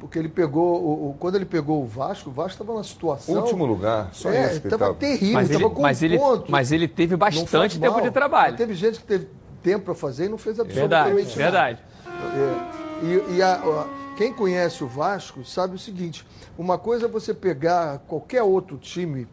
[0.00, 3.34] Porque ele pegou, o, o- quando ele pegou o Vasco, o Vasco estava numa situação.
[3.34, 4.94] Último lugar, só é, Estava tava.
[4.94, 6.50] terrível, Mas ele- estava com mas ele- ponto.
[6.50, 8.00] mas ele teve bastante tempo mal.
[8.00, 8.52] de trabalho.
[8.52, 9.28] Mas Teve gente que teve
[9.62, 11.78] tempo para fazer e não fez absolutamente Verdade,
[12.08, 12.22] nada.
[12.24, 12.62] verdade.
[13.02, 16.26] É, e e a- a- quem conhece o Vasco sabe o seguinte:
[16.56, 19.26] uma coisa é você pegar qualquer outro time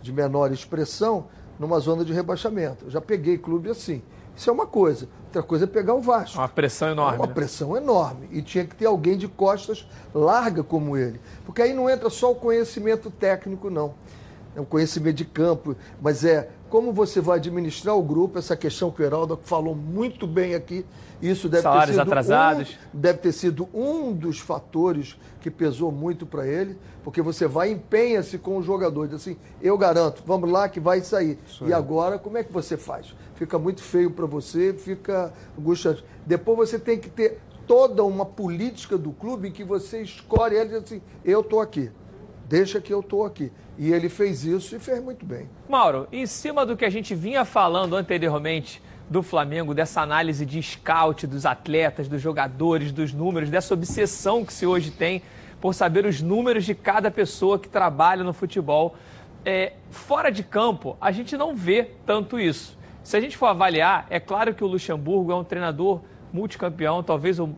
[0.00, 1.26] de menor expressão
[1.58, 2.86] numa zona de rebaixamento.
[2.86, 4.02] Eu já peguei clube assim.
[4.34, 5.08] Isso é uma coisa.
[5.26, 6.38] Outra coisa é pegar o Vasco.
[6.38, 7.18] Uma pressão enorme.
[7.18, 7.32] Uma né?
[7.34, 8.28] pressão enorme.
[8.32, 11.20] E tinha que ter alguém de costas larga como ele.
[11.44, 13.94] Porque aí não entra só o conhecimento técnico, não.
[14.54, 18.90] É um conhecimento de campo, mas é como você vai administrar o grupo, essa questão
[18.90, 20.86] que o Heraldo falou muito bem aqui.
[21.20, 22.78] Isso deve Salários ter sido atrasados.
[22.94, 27.70] Um, deve ter sido um dos fatores que pesou muito para ele, porque você vai
[27.70, 31.38] e empenha-se com o jogador, diz assim, eu garanto, vamos lá que vai sair.
[31.46, 31.72] Isso E aí.
[31.74, 33.14] agora, como é que você faz?
[33.34, 36.04] Fica muito feio para você, fica angustiante.
[36.26, 40.70] Depois você tem que ter toda uma política do clube em que você escolhe ele
[40.70, 41.90] e diz assim, eu estou aqui,
[42.52, 43.50] deixa que eu estou aqui.
[43.78, 45.48] E ele fez isso e fez muito bem.
[45.66, 50.62] Mauro, em cima do que a gente vinha falando anteriormente do Flamengo, dessa análise de
[50.62, 55.22] scout dos atletas, dos jogadores, dos números, dessa obsessão que se hoje tem
[55.62, 58.96] por saber os números de cada pessoa que trabalha no futebol.
[59.46, 62.78] É, fora de campo, a gente não vê tanto isso.
[63.02, 67.40] Se a gente for avaliar, é claro que o Luxemburgo é um treinador multicampeão, talvez
[67.40, 67.48] o,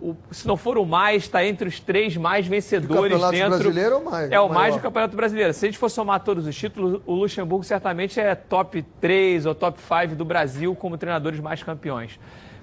[0.00, 3.48] o- se não for o mais, está entre os três mais vencedores Campeonato dentro.
[3.50, 4.76] Brasileiro é o mais- É o o mais maior.
[4.78, 5.52] do Campeonato Brasileiro.
[5.52, 9.54] Se a gente for somar todos os títulos, o Luxemburgo certamente é top 3 ou
[9.54, 12.18] top 5 do Brasil como treinadores mais campeões.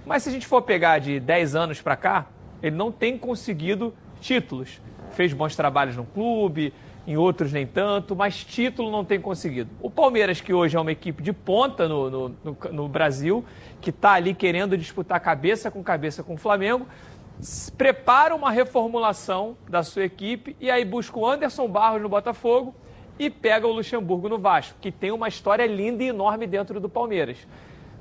[0.05, 2.25] Mas se a gente for pegar de 10 anos para cá,
[2.61, 4.81] ele não tem conseguido títulos.
[5.11, 6.73] Fez bons trabalhos no clube,
[7.07, 9.69] em outros nem tanto, mas título não tem conseguido.
[9.81, 13.45] O Palmeiras, que hoje é uma equipe de ponta no, no, no- no Brasil,
[13.79, 16.87] que está ali querendo disputar cabeça com cabeça com o Flamengo,
[17.77, 22.73] prepara uma reformulação da sua equipe e aí busca o Anderson Barros no Botafogo
[23.17, 26.89] e pega o Luxemburgo no Vasco, que tem uma história linda e enorme dentro do
[26.89, 27.37] Palmeiras.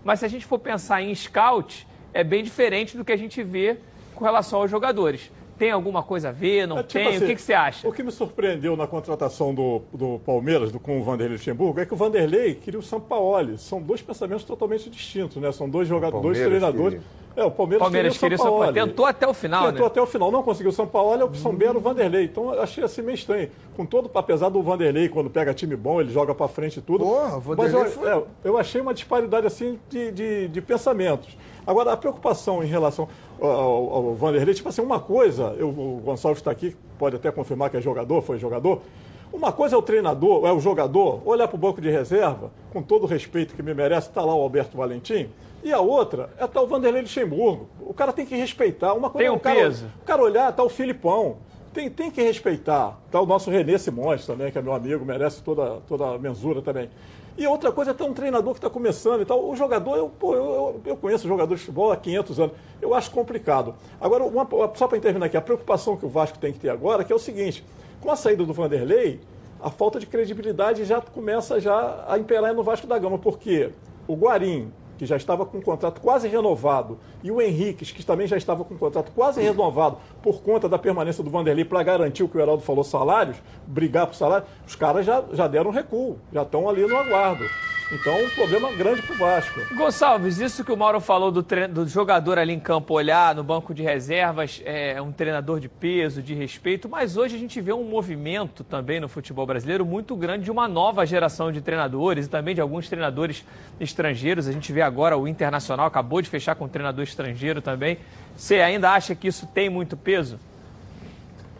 [0.05, 3.43] Mas se a gente for pensar em scout, é bem diferente do que a gente
[3.43, 3.79] vê
[4.15, 5.31] com relação aos jogadores.
[5.57, 6.67] Tem alguma coisa a ver?
[6.67, 7.15] Não É, tipo tem?
[7.15, 7.89] assim, o que, que você acha?
[7.89, 11.87] O que me surpreendeu na contratação do, do Palmeiras do, com o Vanderlei Luxemburgo é
[11.87, 13.57] que o Vanderlei queria o Sampaoli.
[13.57, 15.53] São dois pensamentos totalmente distintos, né?
[15.53, 16.95] São dois jogadores, dois treinadores.
[17.01, 17.24] queria.
[17.37, 18.73] É, o Palmeiras, Palmeiras queria o Sampaoli.
[18.75, 19.87] Tentou até o final, Tentou né?
[19.87, 20.71] até o final, não conseguiu.
[20.71, 22.25] O Sampaoli, a opção B era o Vanderlei.
[22.27, 23.51] Então eu achei assim meio estranho.
[23.77, 27.05] Com todo, apesar do Vanderlei, quando pega time bom, ele joga pra frente e tudo.
[27.05, 30.61] Porra, o mas Vanderlei eu, foi- é, eu achei uma disparidade assim de, de, de
[30.61, 31.37] pensamentos.
[31.67, 33.09] Agora, a preocupação em relação
[33.41, 37.33] ao, ao- ao Vanderlei, tipo assim, uma coisa, eu, o Gonçalves está aqui, pode até
[37.33, 38.81] confirmar que é jogador, foi jogador.
[39.33, 42.81] Uma coisa é o treinador, é o jogador, olhar para o banco de reserva, com
[42.81, 45.29] todo o respeito que me merece, está lá o Alberto Valentim.
[45.65, 47.69] E a outra é o Vanderlei Luxemburgo.
[47.81, 48.93] O cara tem que respeitar.
[48.93, 49.87] Uma coisa Tem é um o cara, peso.
[50.03, 51.39] o cara olhar, o Filipão.
[51.73, 53.01] Tem, tem que respeitar.
[53.11, 56.61] Tá o nosso Renê Simões também, que é meu amigo, merece toda, toda a mensura
[56.63, 56.89] também.
[57.37, 59.45] E outra coisa é ter um treinador que está começando e tal.
[59.45, 62.55] O jogador, eu, pô, eu, eu- eu conheço jogador de futebol há 500 anos.
[62.81, 63.75] Eu acho complicado.
[64.01, 67.03] Agora, uma- só para terminar aqui, a preocupação que o Vasco tem que ter agora
[67.03, 67.65] que é o seguinte:
[68.01, 69.19] com a saída do Vanderlei,
[69.61, 73.71] a falta de credibilidade já começa já a imperar no Vasco da Gama, porque
[74.07, 78.27] o Guarim, que já estava com um contrato quase renovado, e o Henrique, que também
[78.27, 82.23] já estava com um contrato quase renovado por conta da permanência do Vanderlei para garantir
[82.23, 86.19] o que o Heraldo falou, salários, brigar por salário, os caras já, já deram recuo,
[86.33, 87.45] já estão ali no aguardo.
[87.93, 89.61] Então, um problema grande para o Vasco.
[89.77, 93.45] Gonçalves, isso que o Mauro falou do, tre- do jogador ali em campo olhar no
[93.45, 97.73] banco de reservas, é um treinador de peso, de respeito, mas hoje a gente vê
[97.73, 102.29] um movimento também no futebol brasileiro muito grande de uma nova geração de treinadores e
[102.29, 103.45] também de alguns treinadores
[103.79, 104.49] estrangeiros.
[104.49, 107.99] A gente vê agora o Internacional acabou de fechar com um treinador estrangeiro também.
[108.35, 110.41] Você ainda acha que isso tem muito peso?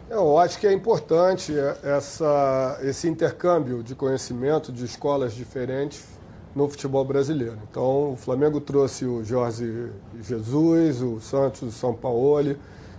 [0.09, 6.14] Eu acho que é importante essa, esse intercâmbio de conhecimento de escolas diferentes
[6.55, 7.57] no futebol brasileiro.
[7.69, 9.89] Então, o Flamengo trouxe o Jorge
[10.21, 12.55] Jesus, o Santos, o São Paulo.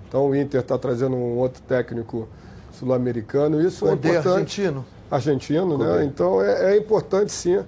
[0.06, 2.28] Então, o Inter está trazendo um outro técnico
[2.72, 3.60] sul-americano.
[3.60, 4.60] Isso Condé, é importante.
[4.60, 4.84] argentino.
[5.10, 6.04] Argentino, né?
[6.04, 7.64] Então, é, é importante sim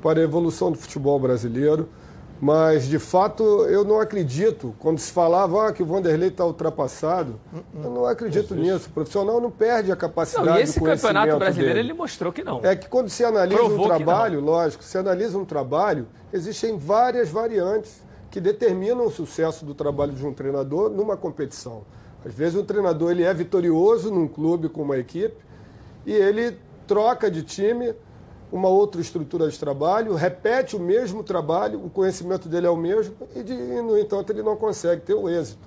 [0.00, 1.88] para a evolução do futebol brasileiro.
[2.42, 4.74] Mas, de fato, eu não acredito.
[4.80, 7.38] Quando se falava ah, que o Vanderlei está ultrapassado,
[7.72, 8.88] eu não acredito nisso.
[8.88, 11.90] O profissional não perde a capacidade Não, e esse campeonato brasileiro dele.
[11.90, 12.58] ele mostrou que não.
[12.64, 17.28] É que quando se analisa Provou um trabalho, lógico, se analisa um trabalho, existem várias
[17.28, 21.84] variantes que determinam o sucesso do trabalho de um treinador numa competição.
[22.26, 25.36] Às vezes um treinador ele é vitorioso num clube com uma equipe
[26.04, 27.94] e ele troca de time,
[28.52, 33.14] uma outra estrutura de trabalho, repete o mesmo trabalho, o conhecimento dele é o mesmo
[33.34, 35.58] e, de, e, no entanto ele não consegue ter o êxito.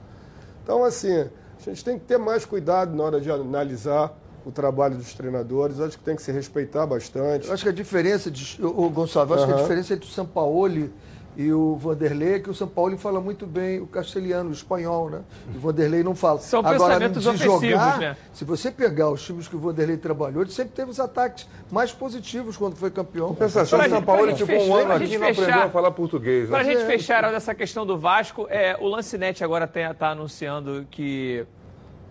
[0.63, 1.29] Então assim, a
[1.63, 5.97] gente tem que ter mais cuidado na hora de analisar o trabalho dos treinadores, acho
[5.97, 7.47] que tem que se respeitar bastante.
[7.47, 10.11] Eu acho que a diferença, de, o Gonçalo, eu acho que a diferença entre o
[10.11, 10.93] Sampaoli
[11.37, 15.21] e o Vanderlei é que o Sampaoli fala muito bem o castelhano, o espanhol, né?
[15.53, 16.39] E o Vanderlei não fala.
[16.39, 18.17] São Agora, pensamentos de ofensivos, jogar, né?
[18.33, 21.91] se você pegar os times que o Vanderlei trabalhou, ele sempre teve os ataques mais
[21.91, 23.29] positivos quando foi campeão.
[23.29, 26.49] Compensação, o São Paulo ficou um fechar- ano aqui e não aprendeu a falar português.
[26.49, 26.73] Para a né?
[26.73, 31.45] gente fechar dessa questão do Vasco, é, o Lancinete agora está anunciando que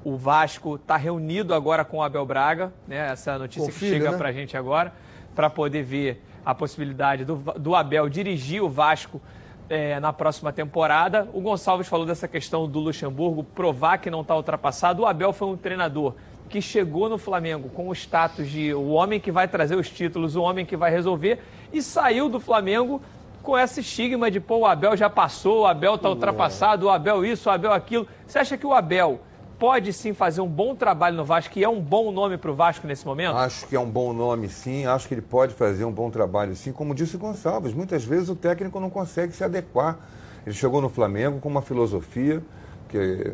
[0.05, 3.11] o Vasco está reunido agora com o Abel Braga, né?
[3.11, 4.19] Essa notícia Com o que chega né?
[4.19, 4.93] para a gente agora,
[5.35, 9.21] para poder ver a possibilidade do, do Abel dirigir o Vasco
[9.69, 11.29] é, na próxima temporada.
[11.33, 15.03] O Gonçalves falou dessa questão do Luxemburgo, provar que não está ultrapassado.
[15.03, 16.15] O Abel foi um treinador
[16.49, 20.37] que chegou no Flamengo com o status de o homem que vai trazer os títulos,
[20.37, 23.01] o homem que vai resolver, e saiu do Flamengo
[23.43, 27.25] com esse estigma de, pô, o Abel já passou, o Abel está ultrapassado, o Abel
[27.25, 28.07] isso, o Abel aquilo.
[28.27, 29.21] Você acha que o Abel
[29.59, 32.55] pode sim fazer um bom trabalho no Vasco, que é um bom nome para o
[32.55, 33.37] Vasco nesse momento?
[33.37, 34.87] Acho que é um bom nome, sim.
[34.87, 36.73] Acho que ele pode fazer um bom trabalho, sim.
[36.73, 39.99] Como disse o Gonçalves, muitas vezes o técnico não consegue se adequar.
[40.47, 42.43] Ele chegou no Flamengo com uma filosofia,
[42.89, 43.33] que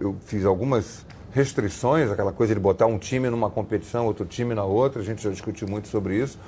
[0.00, 4.64] eu fiz algumas restrições, aquela coisa de botar um time numa competição, outro time na
[4.64, 6.38] outra, a gente já discutiu muito sobre isso.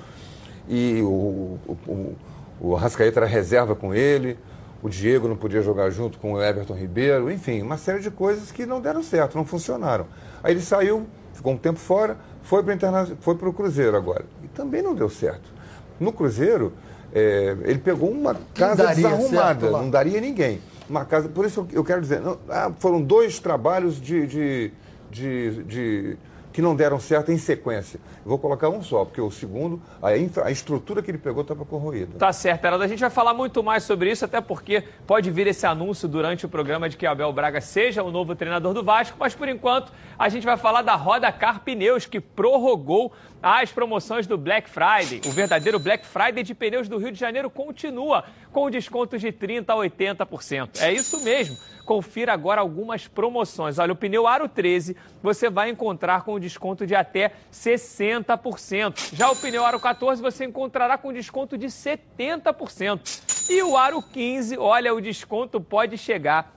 [0.68, 2.16] E o, o, o,
[2.60, 4.38] o Arrascaeta era reserva com ele,
[4.84, 8.52] o Diego não podia jogar junto com o Everton Ribeiro, enfim, uma série de coisas
[8.52, 10.06] que não deram certo, não funcionaram.
[10.42, 13.08] Aí ele saiu, ficou um tempo fora, foi para interna...
[13.20, 14.26] foi o Cruzeiro agora.
[14.42, 15.50] E também não deu certo.
[15.98, 16.70] No Cruzeiro,
[17.14, 20.60] é, ele pegou uma casa desarrumada, não daria ninguém.
[20.86, 24.72] Uma casa, por isso eu quero dizer, não, ah, foram dois trabalhos de, de,
[25.10, 26.18] de, de-
[26.54, 27.98] que não deram certo em sequência.
[28.24, 31.64] Vou colocar um só, porque o segundo, a, infra- a estrutura que ele pegou estava
[31.64, 32.16] corroída.
[32.16, 32.84] Tá certo, Heraldo.
[32.84, 36.46] A gente vai falar muito mais sobre isso, até porque pode vir esse anúncio durante
[36.46, 39.92] o programa de que Abel Braga seja o novo treinador do Vasco, mas por enquanto
[40.16, 43.12] a gente vai falar da Roda Car Pneus, que prorrogou
[43.42, 45.22] as promoções do Black Friday.
[45.26, 49.64] O verdadeiro Black Friday de pneus do Rio de Janeiro continua com descontos de 30%
[49.68, 50.80] a 80%.
[50.80, 51.58] É isso mesmo.
[51.84, 53.78] Confira agora algumas promoções.
[53.78, 59.14] Olha, o pneu Aro 13 você vai encontrar com desconto de até 60%.
[59.14, 63.50] Já o pneu Aro 14 você encontrará com desconto de 70%.
[63.50, 66.54] E o Aro 15, olha, o desconto pode chegar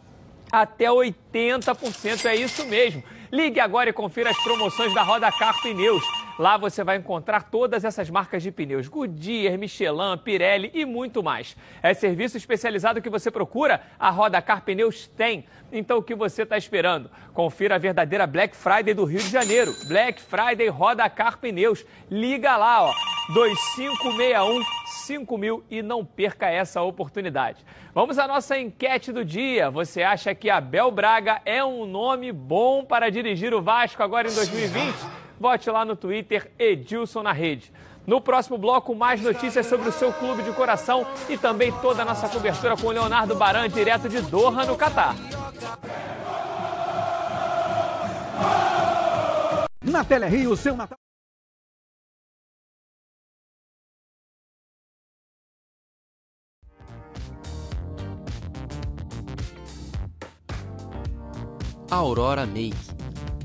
[0.52, 2.26] até 80%.
[2.26, 3.04] É isso mesmo.
[3.32, 6.04] Ligue agora e confira as promoções da Roda Car Pneus.
[6.38, 11.58] Lá você vai encontrar todas essas marcas de pneus: Goodyear, Michelin, Pirelli e muito mais.
[11.82, 13.82] É serviço especializado que você procura?
[13.98, 15.46] A Roda Car Pneus tem.
[15.72, 17.10] Então o que você está esperando?
[17.34, 19.74] Confira a verdadeira Black Friday do Rio de Janeiro.
[19.88, 21.84] Black Friday Roda Car Pneus.
[22.10, 22.94] Liga lá, ó.
[23.34, 27.66] 2561 5000 e não perca essa oportunidade.
[27.94, 29.70] Vamos à nossa enquete do dia.
[29.70, 34.34] Você acha que Abel Braga é um nome bom para dirigir o Vasco agora em
[34.34, 35.27] 2020?
[35.40, 37.72] Vote lá no Twitter Edilson na rede.
[38.06, 42.06] No próximo bloco, mais notícias sobre o seu clube de coração e também toda a
[42.06, 45.14] nossa cobertura com o Leonardo Baran, direto de Doha, no Catar.
[49.82, 50.98] Na Tele Rio, seu Natal.
[61.90, 62.97] Aurora Make.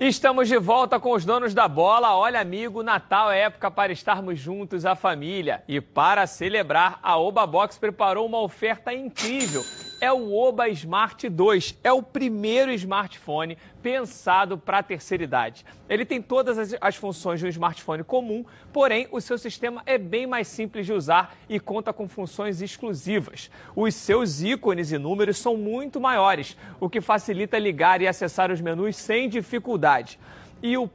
[0.00, 2.14] Estamos de volta com os donos da bola.
[2.14, 5.64] Olha, amigo, Natal é época para estarmos juntos, a família.
[5.66, 9.64] E para celebrar, a Oba Box preparou uma oferta incrível.
[10.00, 11.78] É o Oba Smart 2.
[11.82, 15.66] É o primeiro smartphone pensado para a terceira idade.
[15.88, 20.24] Ele tem todas as, funções de um smartphone comum, porém o seu sistema é bem
[20.24, 23.50] mais simples de usar e conta com funções exclusivas.
[23.74, 28.60] Os seus ícones e números são muito maiores, o que facilita ligar e acessar os
[28.60, 30.18] menus sem dificuldade.
[30.62, 30.88] E, o,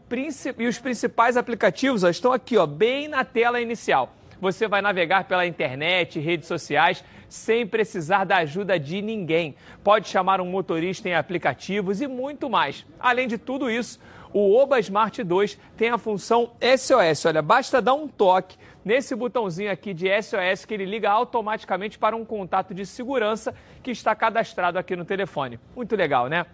[0.57, 4.13] e os principais aplicativos ó, estão aqui, ó, bem na tela inicial.
[4.43, 9.55] Você vai navegar pela internet, redes sociais sem precisar da ajuda de ninguém.
[9.81, 12.85] Pode chamar um motorista em aplicativos e muito mais.
[12.99, 14.01] Além de tudo isso,
[14.33, 17.25] o Oba Smart 2 tem a função SOS.
[17.25, 22.13] Olha, basta dar um toque nesse botãozinho aqui de SOS que ele liga automaticamente para
[22.13, 25.57] um contato de segurança que está cadastrado aqui no telefone.
[25.73, 26.45] Muito legal, né?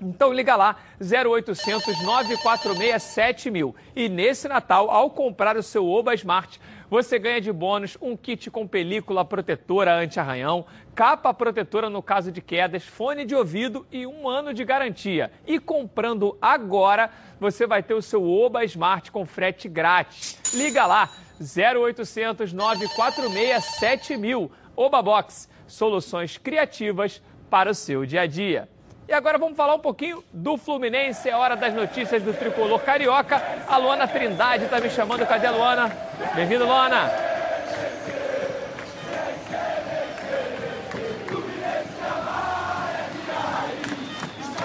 [0.00, 3.74] Então liga lá, 0800 946 7000.
[3.94, 6.60] E nesse Natal, ao comprar o seu Oba Smart,
[6.94, 10.64] você ganha de bônus um kit com película protetora anti-arranhão,
[10.94, 15.32] capa protetora no caso de quedas, fone de ouvido e um ano de garantia.
[15.44, 20.38] E comprando agora, você vai ter o seu Oba Smart com frete grátis.
[20.54, 24.52] Liga lá, 0800 946 7000.
[24.76, 27.20] Oba Box, soluções criativas
[27.50, 28.68] para o seu dia a dia.
[29.06, 31.28] E agora vamos falar um pouquinho do Fluminense.
[31.28, 33.42] É hora das notícias do tricolor carioca.
[33.68, 35.26] A Luana Trindade está me chamando.
[35.26, 35.94] Cadê a Luana?
[36.34, 37.10] Bem-vindo, Luana.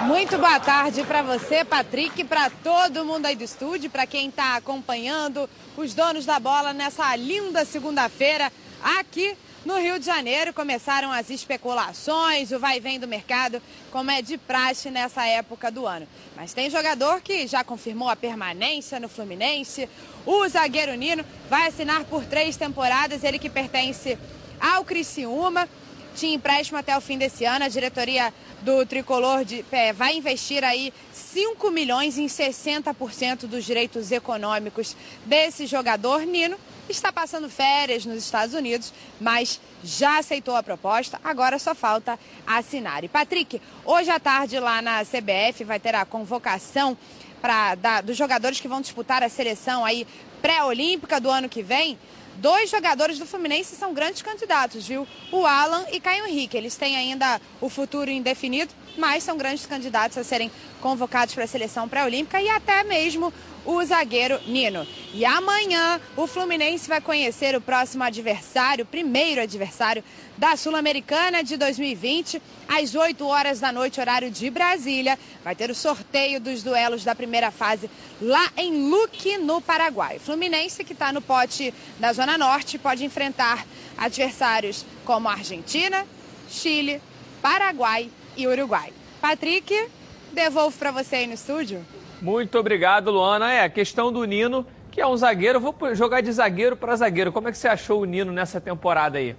[0.04, 4.56] Muito boa tarde para você, Patrick, para todo mundo aí do estúdio, para quem está
[4.56, 9.38] acompanhando os donos da bola nessa linda segunda-feira aqui
[9.70, 10.52] no Rio de Janeiro.
[10.52, 13.62] Começaram as especulações, o vai e vem do mercado,
[13.92, 16.08] como é de praxe nessa época do ano.
[16.36, 19.88] Mas tem jogador que já confirmou a permanência no Fluminense.
[20.26, 24.18] O zagueiro Nino vai assinar por três temporadas, ele que pertence
[24.60, 25.70] ao Criciúma
[26.16, 27.66] tinha empréstimo até o fim desse ano.
[27.66, 34.12] A diretoria do Tricolor de, é, vai investir aí 5 milhões em 60% dos direitos
[34.12, 34.96] econômicos
[35.28, 36.22] desse jogador.
[36.22, 36.58] Nino
[36.92, 43.04] está passando férias nos Estados Unidos, mas já aceitou a proposta, agora só falta assinar.
[43.04, 46.98] E Patrick, hoje à tarde lá na CBF vai ter a convocação
[47.42, 50.06] pra, da, dos jogadores que vão disputar a seleção aí
[50.42, 51.98] pré-olímpica do ano que vem.
[52.38, 55.06] Dois jogadores do Fluminense são grandes candidatos, viu?
[55.30, 56.56] O Alan e Caio Henrique.
[56.56, 61.48] Eles têm ainda o futuro indefinido, mas são grandes candidatos a serem convocados para a
[61.48, 63.34] seleção pré-olímpica e até mesmo
[63.66, 64.86] o zagueiro Nino.
[65.14, 70.04] E amanhã o Fluminense vai conhecer o próximo adversário, primeiro adversário
[70.38, 75.18] da Sul-Americana de 2020, às 8 horas da noite, horário de Brasília.
[75.44, 77.90] Vai ter o sorteio dos duelos da primeira fase
[78.22, 80.18] lá em Luque, no Paraguai.
[80.18, 83.66] O Fluminense, que está no pote da Zona Norte, pode enfrentar
[83.98, 86.06] adversários como Argentina,
[86.50, 87.02] Chile,
[87.42, 88.94] Paraguai e Uruguai.
[89.20, 89.90] Patrick,
[90.32, 91.86] devolvo para você aí no estúdio.
[92.22, 93.52] Muito obrigado, Luana.
[93.54, 97.32] É, a questão do Nino, que é um zagueiro, vou jogar de zagueiro para zagueiro.
[97.32, 99.36] Como é que você achou o Nino nessa temporada aí?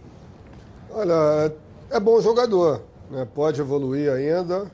[0.90, 1.52] Olha,
[1.90, 3.26] é bom jogador, né?
[3.34, 4.70] pode evoluir ainda.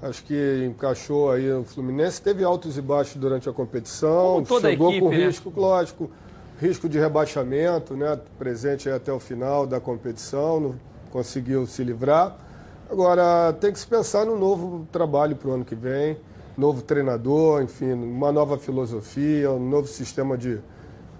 [0.00, 2.22] Acho que encaixou aí no Fluminense.
[2.22, 4.44] Teve altos e baixos durante a competição.
[4.60, 5.26] Chegou equipe, com né?
[5.26, 6.10] risco, lógico,
[6.60, 8.18] risco de rebaixamento, né?
[8.38, 10.74] Presente até o final da competição, não
[11.10, 12.36] conseguiu se livrar.
[12.90, 16.16] Agora tem que se pensar no novo trabalho para o ano que vem,
[16.58, 20.58] novo treinador, enfim, uma nova filosofia, um novo sistema de,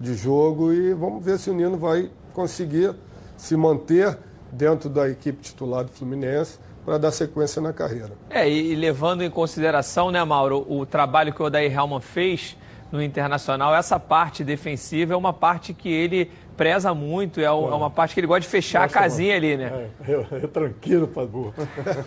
[0.01, 2.93] de jogo e vamos ver se o Nino vai conseguir
[3.37, 4.19] se manter
[4.51, 8.11] dentro da equipe titular do Fluminense para dar sequência na carreira.
[8.29, 12.57] É, e, levando em consideração, né, Mauro, o trabalho que o Odair Helman fez
[12.91, 17.89] no Internacional, essa parte defensiva é uma parte que ele preza muito, é, é uma
[17.89, 19.89] parte que ele gosta de fechar Gosta, a casinha ali, né?
[20.01, 21.55] É, re- retranqueiro, Padu.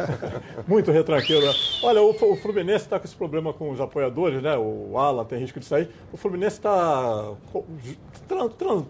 [0.67, 1.45] Muito retranqueiro.
[1.45, 1.53] né?
[1.81, 4.55] Olha, o, o Fluminense está com esse problema com os apoiadores, né?
[4.57, 5.89] O Ala tem risco de sair.
[6.11, 7.31] O Fluminense está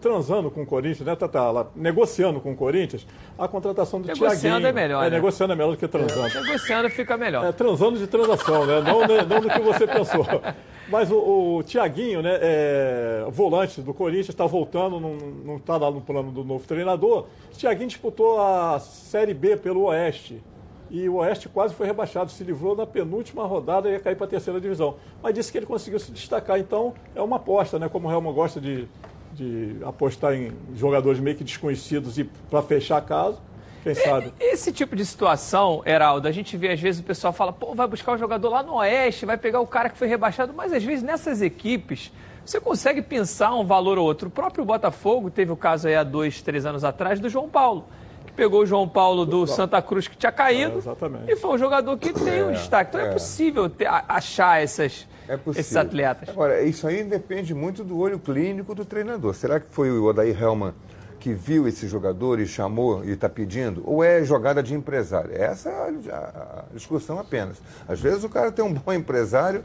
[0.02, 1.16] transando com o Corinthians, né?
[1.16, 3.06] Tá, tá lá, negociando com o Corinthians
[3.38, 4.68] a contratação do Negociando Thiaguinho.
[4.68, 5.16] é melhor, É, né?
[5.16, 6.34] negociando é melhor do que transando.
[6.44, 7.46] Negociando fica melhor.
[7.46, 8.82] É, transando de transação, né?
[8.82, 10.26] Não, né, não do que você pensou.
[10.92, 16.02] Mas o, o Tiaguinho, né, é, volante do Corinthians, está voltando, não está lá no
[16.02, 17.28] plano do novo treinador.
[17.54, 20.44] Tiaguinho disputou a Série B pelo Oeste.
[20.90, 24.26] E o Oeste quase foi rebaixado, se livrou na penúltima rodada e ia cair para
[24.26, 24.96] a terceira divisão.
[25.24, 27.88] Mas disse que ele conseguiu se destacar, então é uma aposta, né?
[27.88, 28.86] Como o Helman gosta de,
[29.34, 33.38] de apostar em jogadores meio que desconhecidos e para fechar a casa,
[33.84, 34.34] quem sabe.
[34.40, 37.88] Esse tipo de situação, Heraldo, a gente vê às vezes o pessoal fala, pô, vai
[37.88, 40.84] buscar o jogador lá no Oeste, vai pegar o cara que foi rebaixado, mas às
[40.84, 42.12] vezes nessas equipes
[42.46, 44.28] você consegue pensar um valor ou outro.
[44.28, 47.86] O próprio Botafogo teve o caso aí há dois, três anos atrás do João Paulo,
[48.26, 51.32] que pegou o João Paulo do Santa Cruz que tinha caído É, exatamente.
[51.32, 52.90] e foi um jogador que tem um É, destaque.
[52.90, 53.14] Então é, é.
[53.14, 55.60] possível ter- achar essas, É possível.
[55.62, 56.30] esses atletas.
[56.30, 59.34] Agora, isso aí depende muito do olho clínico do treinador.
[59.36, 60.74] Será que foi o Odair Helman
[61.22, 63.84] que viu esse jogador e chamou e está pedindo?
[63.86, 65.32] Ou é jogada de empresário?
[65.32, 67.58] Essa é a, discussão apenas.
[67.88, 69.64] Às vezes o cara tem um bom empresário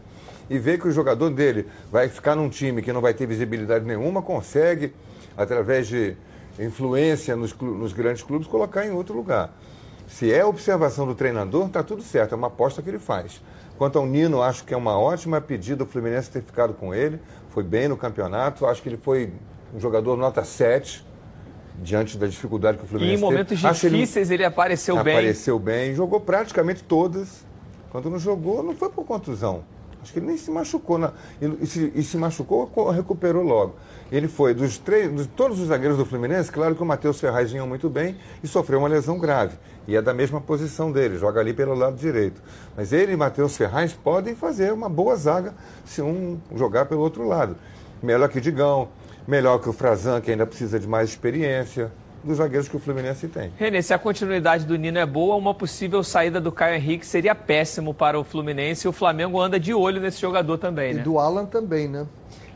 [0.51, 3.87] e vê que o jogador dele vai ficar num time que não vai ter visibilidade
[3.87, 4.95] nenhuma, consegue,
[5.35, 6.15] através de
[6.59, 9.51] influência nos, nos grandes clubes, colocar em outro lugar.
[10.07, 13.41] Se é observação do treinador, está tudo certo, é uma aposta que ele faz.
[13.79, 17.19] Quanto ao Nino, acho que é uma ótima pedida o Fluminense ter ficado com ele.
[17.49, 19.33] Foi bem no campeonato, acho que ele foi
[19.75, 21.05] um jogador nota 7,
[21.83, 23.67] diante da dificuldade que o E Fluminense em momentos teve.
[23.67, 25.15] Acho ele- difíceis ele apareceu bem.
[25.15, 27.45] Apareceu bem, jogou praticamente todas.
[27.91, 29.63] Quando não jogou, não foi por contusão.
[30.03, 30.99] Acho que ele nem se machucou.
[30.99, 31.13] na-
[31.43, 33.75] e, e se, e se machucou, co- recuperou logo.
[34.13, 37.51] Ele foi, dos três, de todos os zagueiros do Fluminense, claro que o Matheus Ferraz
[37.51, 39.57] vinha muito bem e sofreu uma lesão grave.
[39.89, 42.41] E é da mesma posição dele, joga ali pelo lado direito.
[42.77, 45.55] Mas ele e Matheus Ferraz podem fazer uma boa zaga
[45.85, 47.57] se um jogar pelo outro lado.
[48.01, 48.89] Melhor que Digão,
[49.27, 51.91] melhor que o Frazan, que ainda precisa de mais experiência,
[52.23, 53.53] dos zagueiros que o Fluminense tem.
[53.57, 57.35] Renê, se a continuidade do Nino é boa, uma possível saída do Caio Henrique seria
[57.35, 61.03] péssimo para o Fluminense e o Flamengo anda de olho nesse jogador também, E né?
[61.03, 62.07] do Alan também, né?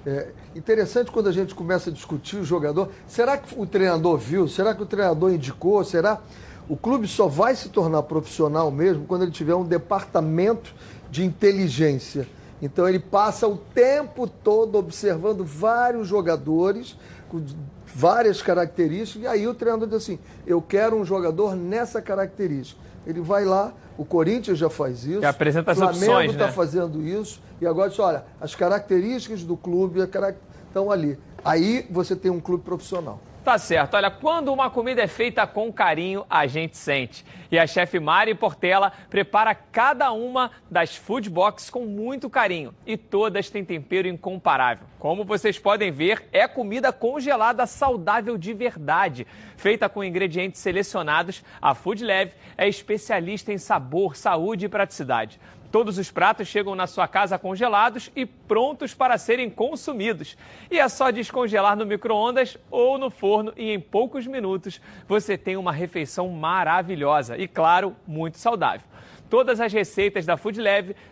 [0.07, 2.91] É interessante quando a gente começa a discutir o jogador.
[3.07, 4.49] Será que o treinador viu?
[4.49, 5.85] Será que o treinador indicou?
[5.85, 6.21] Será?
[6.69, 10.75] O clube só vai se tornar profissional mesmo quando ele tiver um departamento
[11.11, 12.27] de inteligência.
[12.61, 16.97] Então ele passa o tempo todo observando vários jogadores
[17.29, 17.45] com
[17.87, 22.81] várias características e aí o treinador diz assim: "Eu quero um jogador nessa característica".
[23.07, 26.53] Ele vai lá, o Corinthians já faz isso, apresenta o Flamengo está né?
[26.53, 31.19] fazendo isso e agora diz: olha, as características do clube estão ali.
[31.45, 33.21] Aí você tem um clube profissional.
[33.43, 33.95] Tá certo.
[33.95, 37.25] Olha, quando uma comida é feita com carinho, a gente sente.
[37.51, 42.75] E a chefe Mari Portela prepara cada uma das food box com muito carinho.
[42.87, 44.87] E todas têm tempero incomparável.
[44.99, 49.27] Como vocês podem ver, é comida congelada saudável de verdade.
[49.57, 55.41] Feita com ingredientes selecionados, a Food Leve é especialista em sabor, saúde e praticidade.
[55.71, 60.37] Todos os pratos chegam na sua casa congelados e prontos para serem consumidos.
[60.69, 65.57] E é só descongelar no micro-ondas ou no forno e em poucos minutos você tem
[65.57, 68.85] uma refeição maravilhosa e, claro, muito saudável.
[69.29, 70.59] Todas as receitas da Food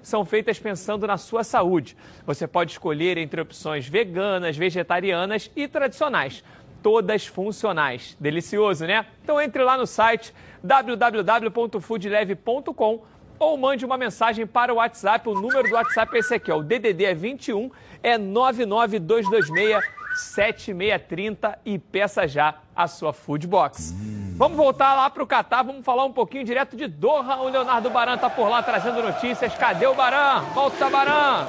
[0.02, 1.96] são feitas pensando na sua saúde.
[2.26, 6.42] Você pode escolher entre opções veganas, vegetarianas e tradicionais.
[6.82, 8.16] Todas funcionais.
[8.18, 9.06] Delicioso, né?
[9.22, 10.34] Então entre lá no site
[10.64, 13.04] www.foodleve.com
[13.38, 15.28] ou mande uma mensagem para o WhatsApp.
[15.28, 16.58] O número do WhatsApp é esse aqui, ó.
[16.58, 17.70] o DDD é 21,
[18.02, 23.94] é 99226 7630 e peça já a sua Food Box.
[24.36, 27.36] Vamos voltar lá para o Catar, vamos falar um pouquinho direto de Doha.
[27.36, 29.54] O Leonardo Baran está por lá trazendo notícias.
[29.54, 30.40] Cadê o Baran?
[30.54, 31.46] Volta, Baran!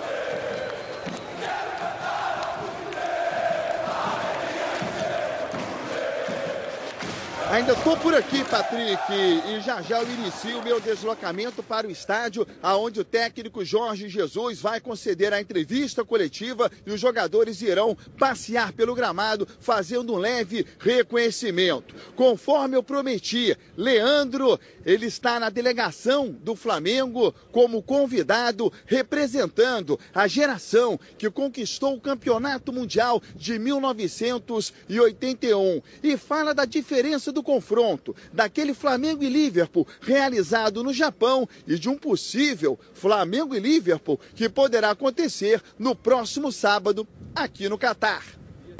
[7.49, 11.91] Ainda estou por aqui, Patrick, e já já eu inicio o meu deslocamento para o
[11.91, 17.97] estádio, aonde o técnico Jorge Jesus vai conceder a entrevista coletiva e os jogadores irão
[18.19, 21.95] passear pelo gramado, fazendo um leve reconhecimento.
[22.15, 30.99] Conforme eu prometi, Leandro, ele está na delegação do Flamengo como convidado, representando a geração
[31.17, 39.23] que conquistou o Campeonato Mundial de 1981 e fala da diferença do confronto daquele Flamengo
[39.23, 45.61] e Liverpool realizado no Japão e de um possível Flamengo e Liverpool que poderá acontecer
[45.77, 48.23] no próximo sábado aqui no Catar.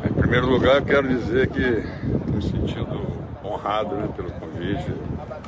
[0.03, 4.93] Em primeiro lugar, quero dizer que estou me sentindo honrado né, pelo convite,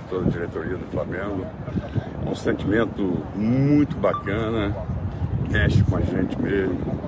[0.09, 1.45] toda a diretoria do Flamengo.
[2.26, 3.01] É um sentimento
[3.36, 4.76] muito bacana,
[5.49, 6.99] mexe com a gente mesmo.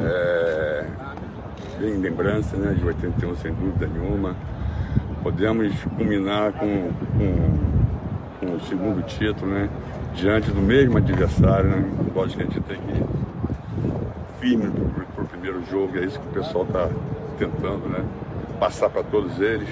[0.00, 0.86] É,
[1.78, 4.36] vem em lembrança né, de 81, sem dúvida nenhuma.
[5.22, 9.68] Podemos culminar com, com, com o segundo título, né,
[10.14, 11.70] diante do mesmo adversário.
[11.70, 11.90] Né?
[12.14, 13.04] Lógico que a gente tem que ir
[14.40, 14.70] firme
[15.14, 16.88] para o primeiro jogo, é isso que o pessoal está
[17.38, 18.04] tentando, né?
[18.58, 19.68] Passar para todos eles.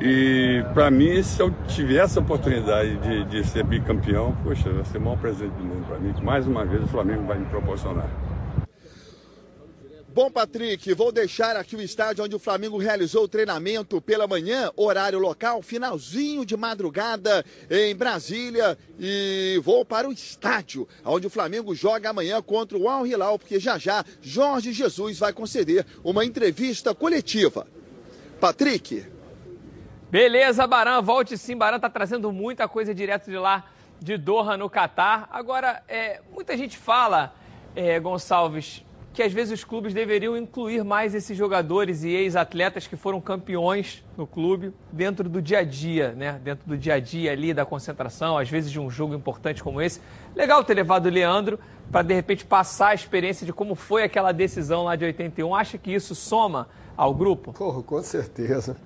[0.00, 4.98] E para mim, se eu tiver essa oportunidade de, de ser bicampeão, poxa, vai ser
[4.98, 7.46] o maior presente do mundo para mim, que mais uma vez o Flamengo vai me
[7.46, 8.06] proporcionar.
[10.14, 14.70] Bom, Patrick, vou deixar aqui o estádio onde o Flamengo realizou o treinamento pela manhã,
[14.76, 18.78] horário local, finalzinho de madrugada em Brasília.
[18.96, 23.58] E vou para o estádio, onde o Flamengo joga amanhã contra o Al Hilal, porque
[23.58, 27.66] já já Jorge Jesus vai conceder uma entrevista coletiva.
[28.38, 29.04] Patrick.
[30.12, 31.56] Beleza, Baran, volte sim.
[31.56, 33.64] Baran tá trazendo muita coisa direto de lá,
[33.98, 35.28] de Doha, no Catar.
[35.32, 37.34] Agora, é, muita gente fala,
[37.74, 38.84] é, Gonçalves,
[39.14, 44.04] que às vezes os clubes deveriam incluir mais esses jogadores e ex-atletas que foram campeões
[44.16, 46.40] no clube dentro do dia a dia, né?
[46.42, 49.80] Dentro do dia a dia ali, da concentração, às vezes de um jogo importante como
[49.80, 50.00] esse.
[50.34, 51.60] Legal ter levado o Leandro
[51.92, 55.54] para de repente passar a experiência de como foi aquela decisão lá de 81.
[55.54, 57.52] Acha que isso soma ao grupo?
[57.52, 58.76] Porra, com certeza.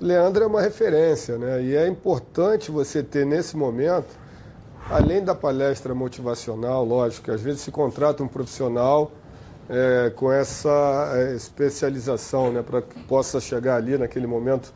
[0.00, 1.60] Leandro é uma referência, né?
[1.64, 4.16] E é importante você ter nesse momento,
[4.88, 9.10] além da palestra motivacional, lógico, às vezes se contrata um profissional
[9.68, 14.72] é, com essa é, especialização, né, para que possa chegar ali naquele momento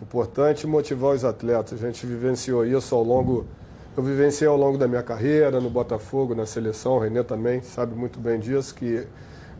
[0.00, 1.82] importante e motivar os atletas.
[1.82, 3.46] A gente vivenciou isso ao longo,
[3.96, 7.94] eu vivenciei ao longo da minha carreira no Botafogo, na seleção, o Renê também sabe
[7.94, 9.06] muito bem disso, que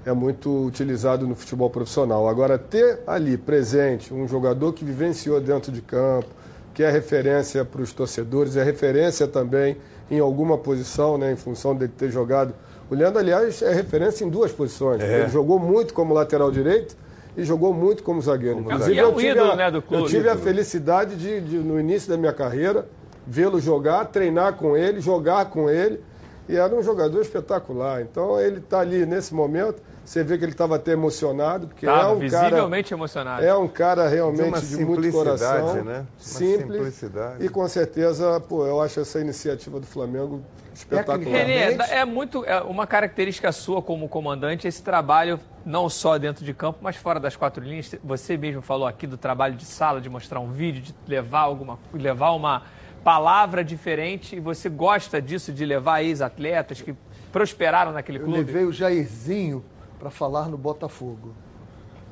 [0.04, 2.28] é muito utilizado no futebol profissional.
[2.28, 6.28] Agora, ter ali presente um jogador que vivenciou dentro de campo,
[6.74, 9.76] que é referência para os torcedores, é referência também
[10.10, 12.52] em alguma posição, né, em função de ter jogado.
[12.92, 15.00] O Leandro, aliás, é referência em duas posições.
[15.00, 15.20] É.
[15.20, 16.94] Ele jogou muito como lateral direito
[17.34, 18.58] e jogou muito como zagueiro.
[18.58, 20.02] Inclusive, é eu tive, ídolo, a, né, do clube.
[20.02, 22.86] eu tive a felicidade de, de, no início da minha carreira,
[23.26, 26.04] vê-lo jogar, treinar com ele, jogar com ele.
[26.46, 28.02] E era um jogador espetacular.
[28.02, 29.80] Então ele está ali nesse momento.
[30.04, 33.42] Você vê que ele estava até emocionado, porque Tava é um visivelmente cara, emocionado.
[33.42, 35.98] É um cara De realmente uma de, muito coração, né?
[36.00, 36.60] Uma simples.
[36.60, 37.42] simplicidade.
[37.42, 40.42] E com certeza, pô, eu acho essa iniciativa do Flamengo
[40.74, 41.30] espetacular.
[41.30, 46.52] Renê, é muito é uma característica sua como comandante esse trabalho não só dentro de
[46.52, 47.94] campo, mas fora das quatro linhas.
[48.02, 51.78] Você mesmo falou aqui do trabalho de sala, de mostrar um vídeo, de levar alguma,
[51.92, 52.62] levar uma
[53.04, 54.36] palavra diferente.
[54.36, 56.94] E você gosta disso de levar ex-atletas que
[57.30, 58.38] prosperaram naquele Eu clube?
[58.38, 59.64] levei o Jairzinho
[59.98, 61.34] para falar no Botafogo.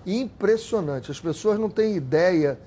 [0.06, 1.10] Impressionante.
[1.10, 2.58] As pessoas não têm ideia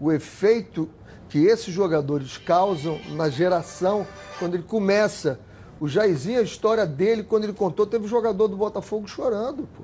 [0.00, 0.90] o efeito
[1.32, 4.06] que esses jogadores causam na geração
[4.38, 5.40] quando ele começa.
[5.80, 9.66] O Jairzinho, a história dele, quando ele contou, teve um jogador do Botafogo chorando.
[9.74, 9.82] Pô.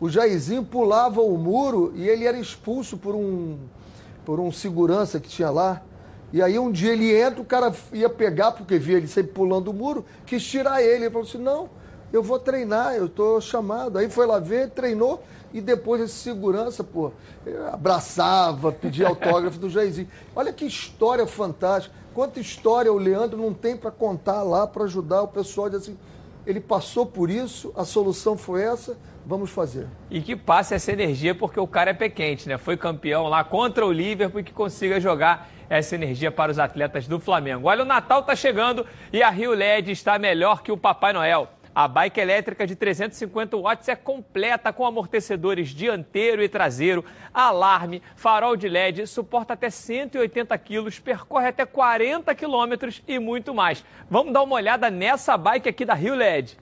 [0.00, 3.60] O Jairzinho pulava o muro e ele era expulso por um,
[4.24, 5.82] por um segurança que tinha lá.
[6.32, 9.68] E aí um dia ele entra, o cara ia pegar, porque via ele sempre pulando
[9.68, 11.04] o muro, quis tirar ele.
[11.04, 11.70] Ele falou assim, não,
[12.12, 13.98] eu vou treinar, eu estou chamado.
[13.98, 15.22] Aí foi lá ver, treinou,
[15.52, 17.12] e depois esse segurança, pô,
[17.72, 20.08] abraçava, pedia autógrafo do Jairzinho.
[20.34, 21.94] Olha que história fantástica.
[22.14, 25.70] Quanta história o Leandro não tem para contar lá, para ajudar o pessoal.
[25.70, 25.96] De assim,
[26.46, 29.86] ele passou por isso, a solução foi essa, vamos fazer.
[30.10, 32.58] E que passe essa energia, porque o cara é pé quente, né?
[32.58, 37.06] Foi campeão lá contra o Liverpool e que consiga jogar essa energia para os atletas
[37.06, 37.68] do Flamengo.
[37.68, 41.48] Olha, o Natal tá chegando e a Rio LED está melhor que o Papai Noel.
[41.78, 48.56] A bike elétrica de 350 watts é completa com amortecedores dianteiro e traseiro, alarme, farol
[48.56, 53.84] de LED, suporta até 180 quilos, percorre até 40 quilômetros e muito mais.
[54.10, 56.58] Vamos dar uma olhada nessa bike aqui da Rio LED.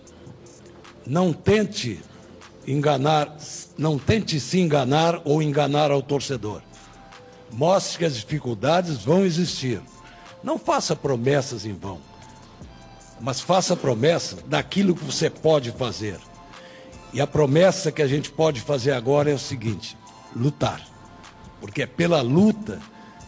[1.06, 2.00] não tente
[2.66, 3.36] enganar,
[3.78, 6.62] não tente se enganar ou enganar ao torcedor.
[7.52, 9.82] Mostre que as dificuldades vão existir.
[10.42, 12.00] Não faça promessas em vão,
[13.20, 16.18] mas faça promessa daquilo que você pode fazer.
[17.14, 19.98] E a promessa que a gente pode fazer agora é o seguinte:
[20.34, 20.91] lutar.
[21.62, 22.82] Porque é pela luta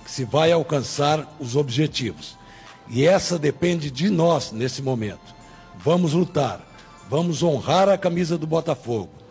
[0.03, 2.37] que se vai alcançar os objetivos.
[2.89, 5.33] E essa depende de nós nesse momento.
[5.75, 6.59] Vamos lutar,
[7.09, 9.23] vamos honrar a camisa do Botafogo.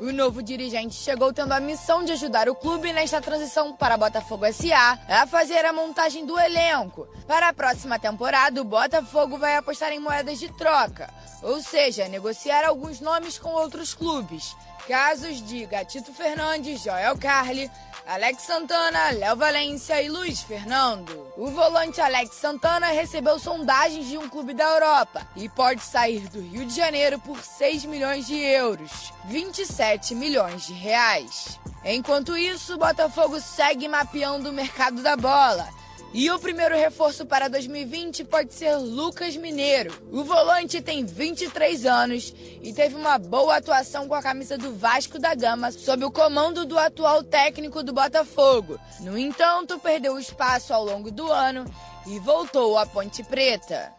[0.00, 4.50] O novo dirigente chegou tendo a missão de ajudar o clube nesta transição para Botafogo
[4.50, 7.06] SA a fazer a montagem do elenco.
[7.26, 12.64] Para a próxima temporada, o Botafogo vai apostar em moedas de troca, ou seja, negociar
[12.64, 14.56] alguns nomes com outros clubes.
[14.88, 17.70] Casos de Gatito Fernandes, Joel Carli,
[18.10, 21.32] Alex Santana, Léo Valência e Luiz Fernando.
[21.36, 26.40] O volante Alex Santana recebeu sondagens de um clube da Europa e pode sair do
[26.40, 31.60] Rio de Janeiro por 6 milhões de euros, 27 milhões de reais.
[31.84, 35.68] Enquanto isso, o Botafogo segue mapeando o mercado da bola.
[36.12, 39.92] E o primeiro reforço para 2020 pode ser Lucas Mineiro.
[40.10, 45.20] O volante tem 23 anos e teve uma boa atuação com a camisa do Vasco
[45.20, 48.76] da Gama sob o comando do atual técnico do Botafogo.
[49.00, 51.64] No entanto, perdeu espaço ao longo do ano
[52.08, 53.92] e voltou à Ponte Preta.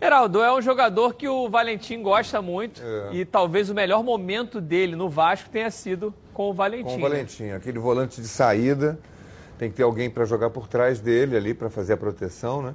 [0.00, 3.14] Heraldo, é um jogador que o Valentim gosta muito É.
[3.16, 6.84] e talvez o melhor momento dele no Vasco tenha sido com o Valentim.
[6.88, 8.96] Com o Valentim, aquele volante de saída
[9.60, 12.74] tem que ter alguém para jogar por trás dele ali, para fazer a proteção, né?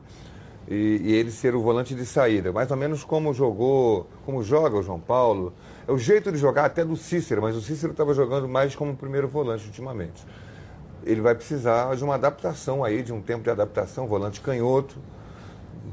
[0.67, 2.51] E, e, ele ser o volante de saída.
[2.51, 5.51] Mais ou menos como jogou, como joga o João Paulo.
[5.87, 8.95] É o jeito de jogar até do Cícero, mas o Cícero estava jogando mais como
[8.95, 10.23] primeiro volante ultimamente.
[11.03, 14.95] Ele vai precisar de uma adaptação aí, de um tempo de adaptação, volante canhoto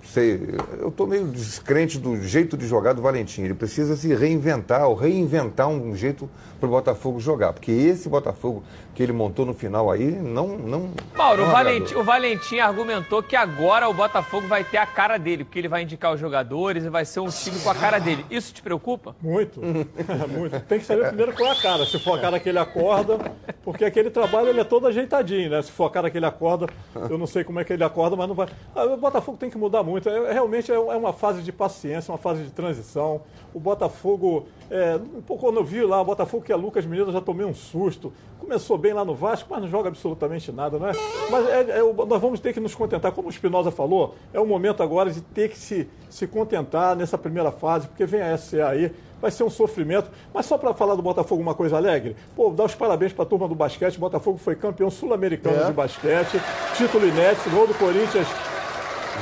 [0.05, 0.41] sei,
[0.79, 3.43] eu estou meio descrente do jeito de jogar do Valentim.
[3.43, 6.29] Ele precisa se reinventar, ou reinventar um jeito
[6.59, 7.53] para o Botafogo jogar.
[7.53, 8.63] Porque esse Botafogo
[8.95, 10.49] que ele montou no final aí não.
[10.59, 14.87] não Mauro, não o, Valentim, o Valentim argumentou que agora o Botafogo vai ter a
[14.87, 17.75] cara dele, porque ele vai indicar os jogadores e vai ser um time com a
[17.75, 18.25] cara dele.
[18.31, 19.17] Isso te preocupa?
[19.21, 19.61] Muito.
[19.61, 20.61] Muito.
[20.61, 21.87] Tem que saber primeiro qual é a cara.
[21.87, 23.19] Se for a cara que ele acorda,
[23.65, 25.63] porque aquele trabalho ele é todo ajeitadinho, né?
[25.63, 26.67] Se for a cara que ele acorda,
[27.09, 28.49] eu não sei como é que ele acorda, mas não vai.
[28.75, 30.09] Ah, o Botafogo tem que mudar muito.
[30.09, 33.23] É, realmente é, é uma fase de paciência, uma fase de transição.
[33.55, 37.09] O Botafogo, é, um pouco quando eu vi lá, o Botafogo que é Lucas Menino,
[37.09, 38.13] eu já tomei um susto.
[38.39, 40.93] Começou bem lá no Vasco, mas não joga absolutamente nada, não é?
[41.31, 44.47] Mas é, é, nós vamos ter que nos contentar, como o Espinosa falou, é o
[44.47, 48.67] momento agora de ter que se, se contentar nessa primeira fase, porque vem a SCA
[48.69, 50.11] aí, vai ser um sofrimento.
[50.35, 53.27] Mas só para falar do Botafogo uma coisa alegre, pô, dar os parabéns para a
[53.27, 53.97] turma do basquete.
[53.97, 55.67] O Botafogo foi campeão sul-americano É.
[55.67, 56.41] de basquete,
[56.77, 58.27] título inédito, gol do Corinthians.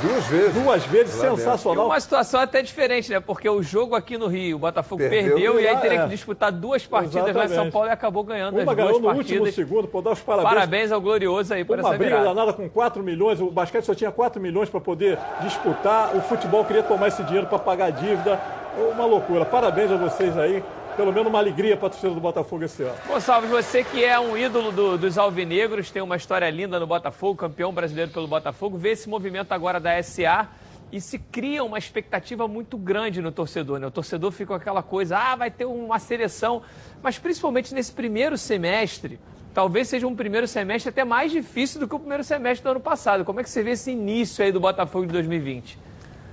[0.03, 0.55] Duas vezes.
[0.55, 1.87] Duas vezes, E sensacional.
[1.87, 3.21] uma situação até diferente, né?
[3.21, 6.03] Porque o jogo aqui no Rio, o Botafogo Perdeu perdeu, e e aí teria é.
[6.05, 7.73] que disputar duas partidas lá em São Exatamente.
[7.73, 9.31] Paulo e acabou ganhando Uma as duas ganhou no partidas.
[9.41, 10.55] último segundo, pô, dar os parabéns.
[10.55, 12.35] Parabéns ao Glorioso aí por Uma essa briga virada.
[12.35, 16.65] danada com 4 milhões, o basquete só tinha 4 milhões para poder disputar, o futebol
[16.65, 18.41] queria tomar esse dinheiro para pagar a dívida.
[18.95, 19.45] Uma loucura.
[19.45, 20.63] Parabéns a vocês aí.
[20.97, 22.95] Pelo menos uma alegria para a torcida do Botafogo esse ano.
[23.07, 27.37] Gonçalves, você que é um ídolo do- dos alvinegros, tem uma história linda no Botafogo,
[27.37, 30.49] campeão brasileiro pelo Botafogo, vê esse movimento agora da SA
[30.93, 33.79] e se cria uma expectativa muito grande no torcedor.
[33.79, 33.87] Né?
[33.87, 36.63] O torcedor fica com aquela coisa, ah, vai ter uma seleção,
[37.03, 39.19] mas principalmente nesse primeiro semestre,
[39.55, 42.81] talvez seja um primeiro semestre até mais difícil do que o primeiro semestre do ano
[42.81, 43.25] passado.
[43.25, 45.79] Como é que você vê esse início aí do Botafogo de 2020?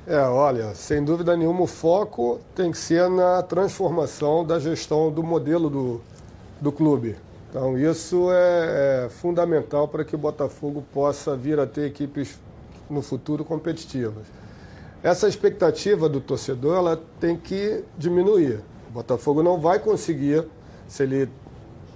[0.10, 5.22] É, olha, sem dúvida nenhuma, o foco tem que ser na transformação da gestão do
[5.22, 6.02] modelo do,
[6.62, 7.18] do clube.
[7.50, 12.40] Então, isso é, é fundamental para que o Botafogo possa vir a ter equipes
[12.90, 14.24] no futuro competitivas.
[15.04, 18.62] Essa expectativa do torcedor ela tem que diminuir.
[18.90, 20.46] O Botafogo não vai conseguir,
[20.88, 21.30] se ele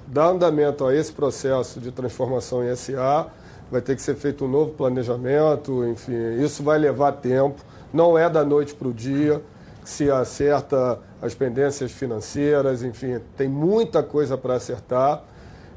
[0.05, 3.31] dar andamento a esse processo de transformação em SA,
[3.71, 8.29] vai ter que ser feito um novo planejamento, enfim, isso vai levar tempo, não é
[8.29, 9.41] da noite para o dia,
[9.83, 15.23] se acerta as pendências financeiras, enfim, tem muita coisa para acertar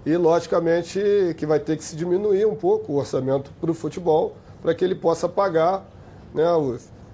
[0.07, 1.01] e, logicamente,
[1.37, 4.85] que vai ter que se diminuir um pouco o orçamento para o futebol, para que
[4.85, 5.85] ele possa pagar
[6.35, 6.45] né,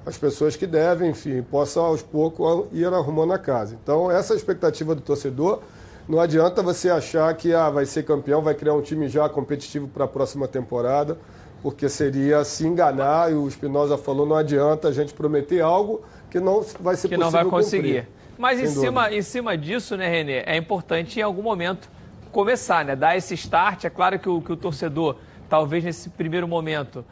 [0.05, 3.77] as pessoas que devem, enfim, possa aos poucos ir arrumando a casa.
[3.81, 5.61] Então, essa é a expectativa do torcedor.
[6.09, 9.87] Não adianta você achar que ah, vai ser campeão, vai criar um time já competitivo
[9.87, 11.17] para a próxima temporada,
[11.63, 16.41] porque seria se enganar, e o Espinosa falou, não adianta a gente prometer algo que
[16.41, 18.03] não vai ser que possível não vai conseguir.
[18.03, 18.21] cumprir.
[18.39, 19.17] Mas em cima, dúvida.
[19.17, 21.91] em cima disso, né, Renê, é importante em algum momento
[22.33, 22.97] começar, né?
[22.97, 23.85] Dar esse start.
[23.85, 25.17] É claro que o, que o torcedor,
[25.49, 27.05] talvez nesse primeiro momento,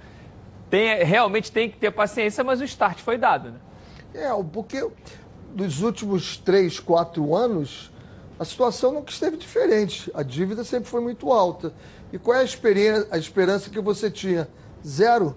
[0.70, 3.58] tenha, realmente tem que ter paciência, mas o start foi dado, né?
[4.14, 4.88] É, porque
[5.54, 7.90] dos últimos três, quatro anos,
[8.38, 10.10] a situação nunca esteve diferente.
[10.14, 11.72] A dívida sempre foi muito alta.
[12.12, 14.48] E qual é a, a esperança que você tinha?
[14.86, 15.36] Zero.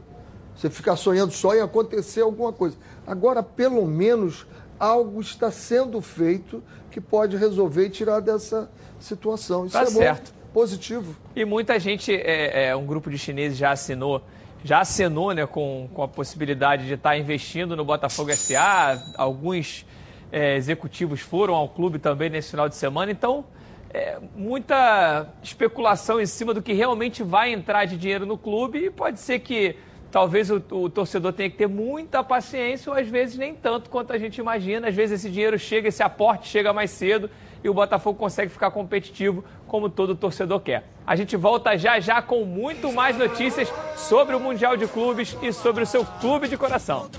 [0.55, 2.77] Você ficar sonhando só em acontecer alguma coisa.
[3.05, 4.45] Agora, pelo menos,
[4.79, 8.69] algo está sendo feito que pode resolver e tirar dessa
[8.99, 9.65] situação.
[9.65, 10.33] Isso Tá é bom, certo.
[10.53, 11.15] positivo.
[11.35, 14.21] E muita gente, é, é, um grupo de chineses já assinou,
[14.63, 19.01] já assinou né, com, com a possibilidade de estar investindo no Botafogo SA.
[19.17, 19.85] Alguns
[20.31, 23.11] é, executivos foram ao clube também nesse final de semana.
[23.11, 23.45] Então,
[23.93, 28.85] é, muita especulação em cima do que realmente vai entrar de dinheiro no clube.
[28.85, 29.75] E pode ser que
[30.09, 34.13] talvez o, o torcedor tenha que ter muita paciência, ou às vezes nem tanto quanto
[34.13, 34.87] a gente imagina.
[34.87, 37.29] Às vezes esse dinheiro chega, esse aporte chega mais cedo
[37.63, 40.83] e o Botafogo consegue ficar competitivo como todo torcedor quer.
[41.07, 45.53] A gente volta já já com muito mais notícias sobre o Mundial de Clubes e
[45.53, 47.09] sobre o seu clube de coração.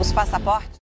[0.00, 0.85] Os passaportes.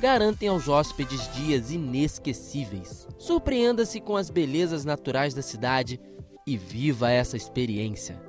[0.00, 3.06] garantem aos hóspedes dias inesquecíveis.
[3.18, 6.00] Surpreenda-se com as belezas naturais da cidade
[6.46, 8.20] e viva essa experiência.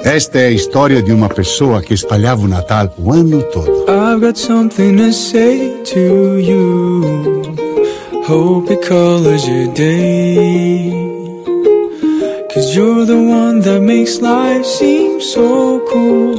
[0.00, 3.84] Esta é a história de uma pessoa que espalhava o Natal o ano todo.
[3.90, 7.42] I've got something to say to you.
[8.26, 11.17] Hope it colors your day.
[12.54, 16.34] Cause you're the one that makes life seem so cool.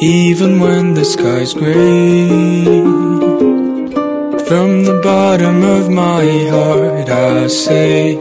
[0.00, 2.28] Even when the sky's gray.
[4.46, 8.16] From the bottom of my heart, I say.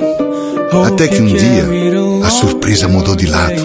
[0.71, 1.65] Até que um dia,
[2.25, 3.61] a surpresa mudou de lado.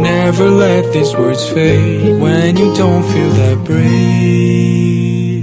[0.00, 5.33] Never let these words fade when you don't feel that brave.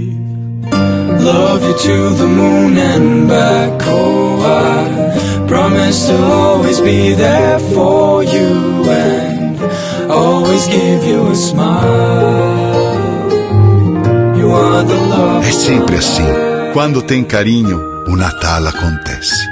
[1.22, 3.80] Love you to the moon and back.
[3.86, 9.60] Oh, I promise to always be there for you and
[10.10, 12.82] always give you a smile.
[14.36, 15.46] You are the love.
[15.48, 16.26] É sempre assim.
[16.72, 19.51] Quando tem carinho, o Natal acontece.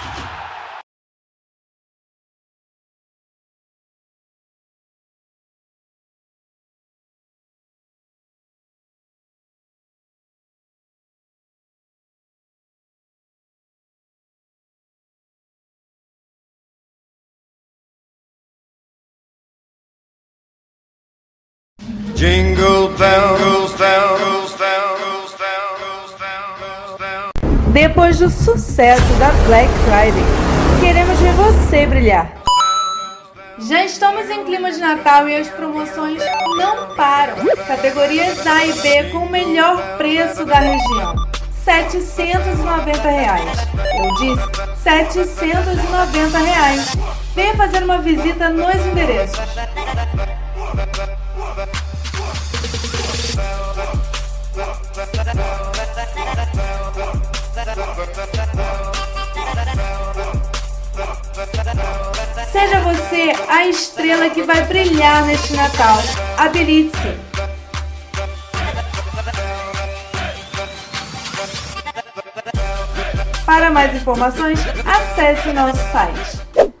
[27.81, 30.23] Depois do sucesso da Black Friday,
[30.79, 32.31] queremos ver você brilhar.
[33.57, 36.21] Já estamos em clima de Natal e as promoções
[36.59, 37.37] não param.
[37.67, 41.15] Categorias A e B com o melhor preço da região.
[41.63, 43.67] 790 reais.
[43.97, 46.95] Eu disse 790 reais.
[47.33, 49.39] Venha fazer uma visita nos endereços.
[62.51, 65.97] Seja você a estrela que vai brilhar neste Natal.
[66.37, 67.17] Habilite-se.
[73.45, 76.80] Para mais informações, acesse nosso site.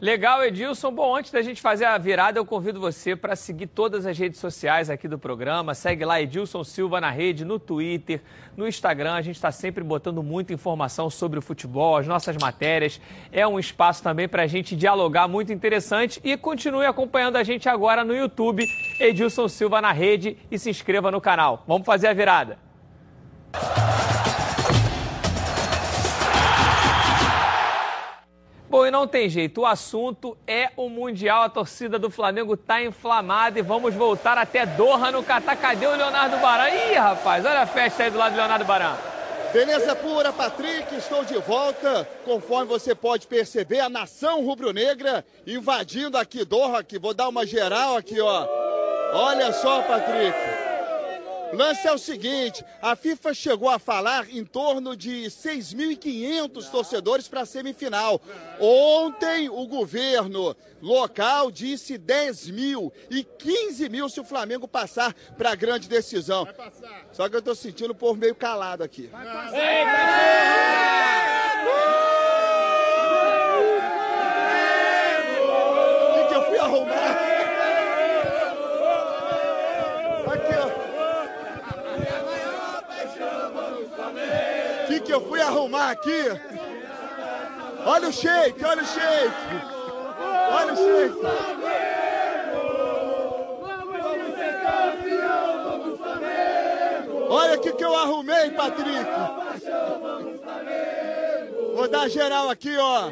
[0.00, 0.90] Legal, Edilson.
[0.90, 4.40] Bom, antes da gente fazer a virada, eu convido você para seguir todas as redes
[4.40, 5.74] sociais aqui do programa.
[5.74, 8.22] Segue lá Edilson Silva na rede, no Twitter,
[8.56, 9.12] no Instagram.
[9.12, 12.98] A gente está sempre botando muita informação sobre o futebol, as nossas matérias.
[13.30, 16.18] É um espaço também para a gente dialogar muito interessante.
[16.24, 18.64] E continue acompanhando a gente agora no YouTube,
[18.98, 21.62] Edilson Silva na rede, e se inscreva no canal.
[21.68, 22.58] Vamos fazer a virada.
[28.70, 31.42] Bom, e não tem jeito, o assunto é o Mundial.
[31.42, 35.56] A torcida do Flamengo está inflamada e vamos voltar até Doha no Catar.
[35.56, 36.70] Cadê o Leonardo Baran?
[36.70, 38.96] Ih, rapaz, olha a festa aí do lado do Leonardo Baran.
[39.52, 42.08] Beleza pura, Patrick, estou de volta.
[42.24, 46.96] Conforme você pode perceber, a nação rubro-negra invadindo aqui Doha, aqui.
[46.96, 48.46] Vou dar uma geral aqui, ó.
[49.12, 50.59] Olha só, Patrick.
[51.52, 57.26] O lance é o seguinte: a FIFA chegou a falar em torno de 6.500 torcedores
[57.28, 58.20] para a semifinal.
[58.60, 65.50] Ontem, o governo local disse 10 mil e 15 mil se o Flamengo passar para
[65.50, 66.46] a grande decisão.
[67.12, 69.10] Só que eu estou sentindo o povo meio calado aqui.
[75.40, 77.18] O que, que eu fui arrumar?
[80.32, 80.90] Aqui, ó.
[84.88, 86.24] O que, eu fui arrumar aqui?
[87.84, 89.34] Olha o shake, olha o shake.
[90.52, 91.20] Olha o shake.
[97.28, 99.10] Olha o que, eu arrumei, Patrick.
[101.74, 102.76] Vou dar geral aqui.
[102.76, 103.10] Ó,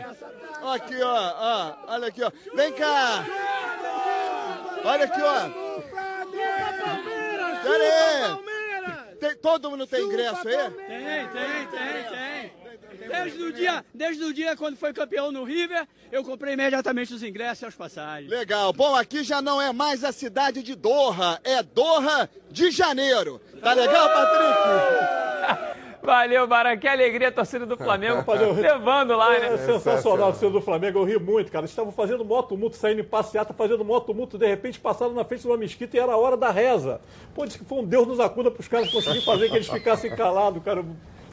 [0.75, 1.73] Aqui, ó, ó.
[1.95, 2.31] Olha aqui, ó.
[2.55, 3.25] Vem cá.
[4.85, 5.49] Olha aqui, ó.
[7.63, 8.48] Pera aí.
[9.21, 10.57] Tem- todo mundo tem ingresso aí?
[10.57, 13.09] Tem, tem, tem, tem.
[13.09, 17.23] Desde o dia, desde o dia quando foi campeão no River, eu comprei imediatamente os
[17.23, 18.31] ingressos e as passagens.
[18.31, 18.73] Legal.
[18.73, 23.41] Bom, aqui já não é mais a cidade de Doha, é Doha de Janeiro.
[23.63, 25.79] Tá legal, Patrick?
[26.09, 26.75] Valeu, Baran.
[26.79, 28.25] Que alegria a torcida do Flamengo
[28.59, 29.53] levando lá, né?
[29.53, 31.61] É sensacional a torcida do Flamengo, eu ri muito, cara.
[31.61, 35.23] Eles estavam fazendo mó tumulto, saindo em passeata, fazendo mó tumulto, de repente passaram na
[35.23, 36.99] frente de uma mesquita e era a hora da reza.
[37.35, 39.69] Pô, disse que foi um Deus nos acuda para os caras conseguirem fazer que eles
[39.69, 40.83] ficassem calados, cara.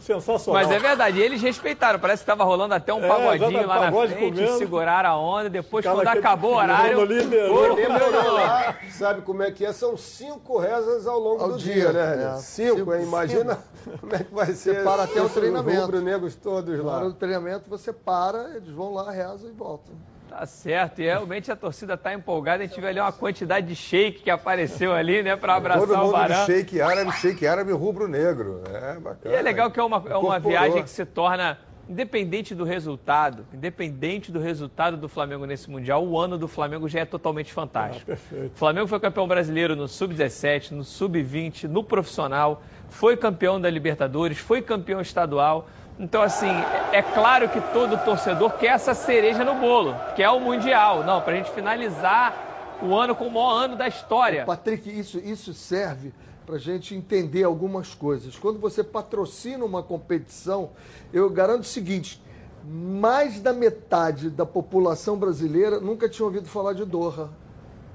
[0.06, 0.62] Sensacional.
[0.64, 1.98] Mas é verdade, eles respeitaram.
[2.00, 4.58] Parece que estava rolando até um É, pagodinho lá na pagode frente, comendo.
[4.58, 5.50] seguraram a onda.
[5.50, 7.04] Depois, Cara, quando acabou o horário.
[7.06, 7.70] Liberou.
[7.70, 9.74] Pô, Lembrando lá, sabe como é que é?
[9.74, 12.36] São cinco rezas ao longo Ao do dia, dia, né?
[12.36, 12.38] é.
[12.38, 13.04] Cinco, Cinco, hein?
[13.04, 13.58] Imagina
[14.00, 14.84] como é que vai ser.
[14.84, 15.82] para até o treinamento.
[15.82, 17.10] rubro-negros todos Na hora lá.
[17.10, 19.94] do treinamento você para, eles vão lá, rezam e voltam.
[20.38, 22.62] Tá certo, e realmente a torcida tá empolgada.
[22.62, 25.94] A gente vê ali uma quantidade de shake que apareceu ali, né, para abraçar Todo
[25.94, 26.46] o mundo Barão.
[26.46, 28.62] de shake árabe, shake árabe rubro-negro.
[28.68, 29.34] É bacana.
[29.34, 31.58] E é legal que é uma, é uma viagem que se torna,
[31.88, 37.00] independente do resultado, independente do resultado do Flamengo nesse Mundial, o ano do Flamengo já
[37.00, 38.06] é totalmente fantástico.
[38.06, 38.52] perfeito.
[38.56, 44.38] O Flamengo foi campeão brasileiro no Sub-17, no Sub-20, no profissional, foi campeão da Libertadores,
[44.38, 45.70] foi campeão estadual.
[45.98, 46.52] Então, assim,
[46.92, 51.04] é claro que todo torcedor quer essa cereja no bolo, que é o Mundial.
[51.04, 54.46] Não, pra gente finalizar o ano com o maior ano da história.
[54.46, 56.14] Patrick, isso, isso serve
[56.46, 58.38] para a gente entender algumas coisas.
[58.38, 60.72] Quando você patrocina uma competição,
[61.14, 62.22] eu garanto o seguinte:
[62.68, 67.30] mais da metade da população brasileira nunca tinha ouvido falar de Doha,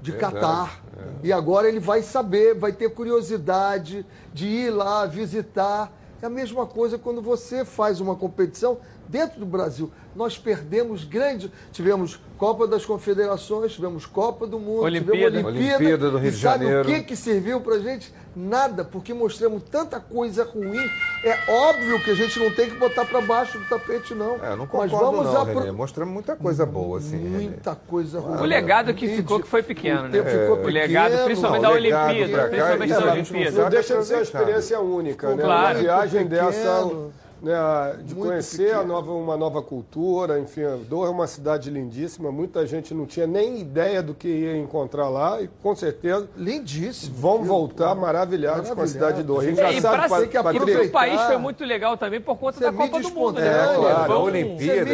[0.01, 0.81] de Verdade, Catar.
[0.97, 1.27] é.
[1.27, 4.03] E agora ele vai saber, vai ter curiosidade
[4.33, 5.91] de ir lá visitar.
[6.21, 8.77] É a mesma coisa quando você faz uma competição
[9.11, 9.91] dentro do Brasil.
[10.15, 11.51] Nós perdemos grande.
[11.71, 15.37] Tivemos Copa das Confederações, tivemos Copa do Mundo, Olimpíada.
[15.37, 15.77] tivemos Olimpíada.
[15.77, 16.89] Olimpíada do Rio e de sabe Janeiro.
[16.89, 18.13] o que, que serviu pra gente?
[18.35, 20.79] Nada, porque mostramos tanta coisa ruim.
[21.23, 24.43] É óbvio que a gente não tem que botar pra baixo do tapete, não.
[24.43, 25.33] É, eu não Mas concordo vamos
[25.65, 25.73] não.
[25.73, 27.17] Mostramos muita coisa boa, assim.
[27.17, 28.39] Muita coisa ruim.
[28.39, 30.09] O legado que ficou que foi pequeno, né?
[30.09, 31.25] tempo ficou o legado, pequeno.
[31.25, 33.61] principalmente Não, da o legado Olimpíada, cá, principalmente isso da Olimpíada.
[33.63, 34.21] Não deixa de ser uma aproveitar.
[34.39, 35.43] experiência única, né?
[35.43, 35.75] Claro.
[35.77, 36.45] Uma viagem Pequeno.
[36.47, 38.93] dessa né, de Muito conhecer a pequeno.
[38.93, 43.59] nova, uma nova cultura, enfim, Doha é uma cidade lindíssima, muita gente não tinha nem
[43.59, 47.15] ideia do que ia encontrar lá e com certeza lindíssimo.
[47.15, 49.45] vão voltar maravilhados com a cidade de Doha.
[49.45, 52.71] E, Engraçado, pra, Pat- e pro Patrick, país foi muito legal também por conta da
[52.71, 53.47] Copa do Mundo, né?
[53.47, 54.91] É, claro, a Olimpíada.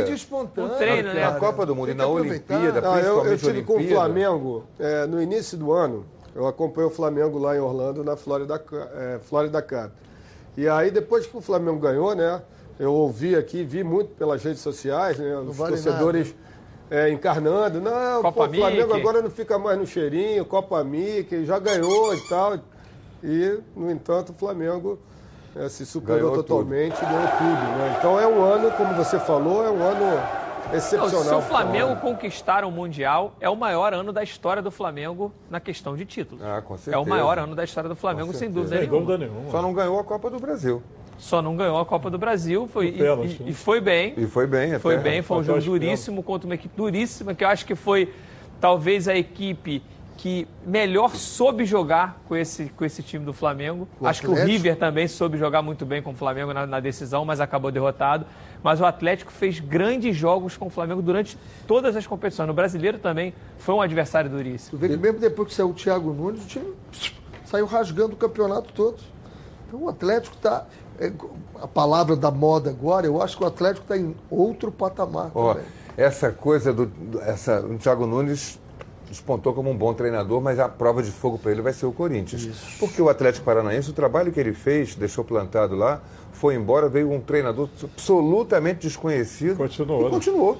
[0.57, 1.21] Um treino, né?
[1.25, 3.87] Na Copa do Mundo e na Olimpíada, Não, eu, eu principalmente tive com o.
[3.87, 6.05] Flamengo é, no início do ano.
[6.35, 9.91] Eu acompanhei o Flamengo lá em Orlando, na Florida, Cu- é, Florida Cup.
[10.57, 12.41] E aí, depois que o Flamengo ganhou, né?
[12.79, 15.37] Eu ouvi aqui, vi muito pelas redes sociais, né?
[15.37, 16.35] Os vale torcedores
[16.89, 17.79] é, encarnando.
[17.79, 18.99] Não, Copa pô, o Flamengo Mickey.
[18.99, 22.57] agora não fica mais no cheirinho, Copa Mickey, já ganhou e tal.
[23.23, 24.97] E, no entanto, o Flamengo
[25.55, 27.77] é, se superou Ganhou totalmente e ganhou tudo.
[27.77, 27.95] Né?
[27.99, 30.21] Então é um ano, como você falou, é um ano
[30.69, 31.23] Não, excepcional.
[31.23, 35.59] se o Flamengo conquistar o Mundial, é o maior ano da história do Flamengo na
[35.59, 36.43] questão de títulos.
[36.43, 36.99] Ah, com É certeza.
[36.99, 39.51] o maior ano da história do Flamengo, sem dúvida, nenhuma.
[39.51, 40.81] Só não ganhou a Copa do Brasil.
[41.17, 43.37] Só não ganhou a Copa do Brasil foi, e, e- né?
[43.47, 44.13] e foi bem.
[44.17, 44.79] E foi bem até.
[44.79, 48.13] Foi bem, foi um jogo duríssimo contra uma equipe duríssima, que eu acho que foi
[48.61, 49.81] talvez a equipe
[50.17, 53.87] que melhor soube jogar com esse, com esse time do Flamengo.
[54.01, 54.51] O acho que o Atlético?
[54.51, 58.25] River também soube jogar muito bem com o Flamengo na, na decisão, mas acabou derrotado.
[58.63, 61.37] Mas o Atlético fez grandes jogos com o Flamengo durante
[61.67, 62.47] todas as competições.
[62.47, 64.71] No brasileiro também foi um adversário duríssimo.
[64.71, 66.73] Tu vê que mesmo depois que saiu o Thiago Nunes, o time
[67.45, 68.97] saiu rasgando o campeonato todo.
[69.67, 70.65] Então o Atlético está.
[71.61, 75.63] a palavra da moda agora, eu acho que o Atlético está em outro patamar também.
[75.95, 78.59] essa coisa do, do- essa, o Thiago Nunes
[79.09, 81.91] despontou como um bom treinador, mas a prova de fogo para ele vai ser o
[81.91, 82.47] Corinthians.
[82.79, 86.01] Porque o Atlético Paranaense, o trabalho que ele fez, deixou plantado lá,
[86.33, 89.57] foi embora, veio um treinador absolutamente desconhecido.
[89.57, 90.01] Continuou.
[90.01, 90.09] E né?
[90.09, 90.57] continuou.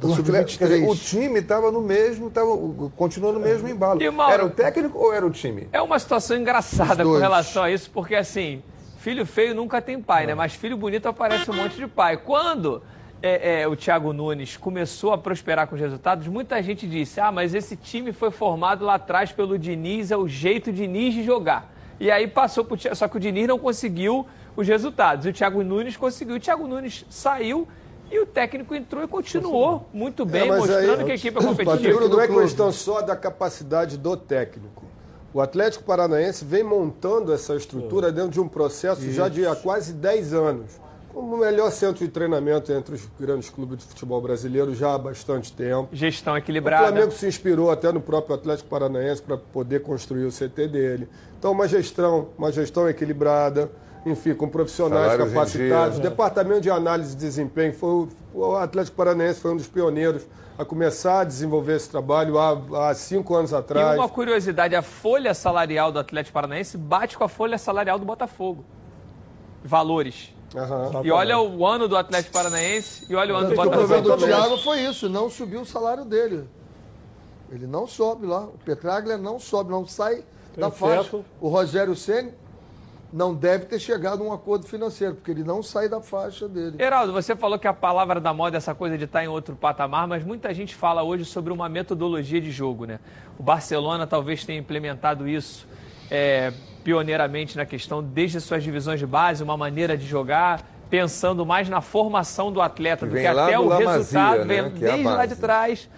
[0.00, 0.28] tô O, sub-23.
[0.28, 2.50] Atlético- dizer, o time estava no mesmo, tava,
[2.96, 4.02] continuou no mesmo embalo.
[4.02, 5.68] E, Mauro, Era o técnico ou era o time?
[5.72, 8.62] É uma situação engraçada com relação a isso, porque assim,
[8.98, 10.34] filho feio nunca tem pai, né?
[10.34, 12.16] Mas filho bonito aparece um monte de pai.
[12.16, 12.82] Quando
[13.22, 17.30] é, é, o Thiago Nunes começou a prosperar com os resultados, muita gente disse: ah,
[17.30, 21.70] mas esse time foi formado lá atrás pelo Diniz, é o jeito Diniz de jogar.
[21.98, 24.26] E aí passou pro Thiago, só que o Diniz não conseguiu
[24.56, 25.26] os resultados.
[25.26, 26.36] E o Thiago Nunes conseguiu.
[26.36, 27.68] O Thiago Nunes saiu
[28.10, 31.42] e o técnico entrou e continuou muito bem, É, mostrando aí- que a equipe é
[31.42, 32.08] competitiva.
[32.08, 34.84] não é questão só da capacidade do técnico.
[35.32, 39.92] O Atlético Paranaense vem montando essa estrutura dentro de um processo já de há quase
[39.92, 40.80] 10 anos.
[41.12, 44.98] Como o melhor centro de treinamento entre os grandes clubes de futebol brasileiro já há
[44.98, 45.88] bastante tempo.
[45.92, 46.86] Gestão O equilibrada.
[46.86, 51.08] Flamengo se inspirou até no próprio Atlético Paranaense para poder construir o CT dele.
[51.38, 53.70] Então, uma gestão, uma gestão equilibrada,
[54.06, 55.98] enfim, com profissionais Salários capacitados.
[55.98, 60.22] O departamento de análise de desempenho foi o, o Atlético Paranaense foi um dos pioneiros
[60.56, 63.98] a começar a desenvolver esse trabalho há, há cinco anos E atrás.
[63.98, 68.64] uma curiosidade, a folha salarial do Atlético Paranaense bate com a folha salarial do Botafogo.
[69.64, 70.32] Valores.
[71.04, 74.08] E olha o ano do Atlético Paranaense e olha o ano do O problema do
[74.10, 74.26] Botafogo.
[74.26, 76.48] Thiago foi isso, não subiu o salário dele.
[77.50, 78.44] Ele não sobe lá.
[78.44, 80.24] O Petraglia não sobe, não sai
[80.56, 81.20] da faixa.
[81.40, 82.32] O Rogério Ceni
[83.12, 86.80] não deve ter chegado a um acordo financeiro, porque ele não sai da faixa dele.
[86.80, 89.56] Heraldo, você falou que a palavra da moda é essa coisa de estar em outro
[89.56, 93.00] patamar, mas muita gente fala hoje sobre uma metodologia de jogo, né?
[93.38, 95.66] O Barcelona talvez tenha implementado isso
[96.10, 101.46] é, pioneiramente na questão, desde as suas divisões de base, uma maneira de jogar, pensando
[101.46, 104.70] mais na formação do atleta, do vem que até o La resultado vem né?
[104.70, 105.88] Que é desde lá de trás.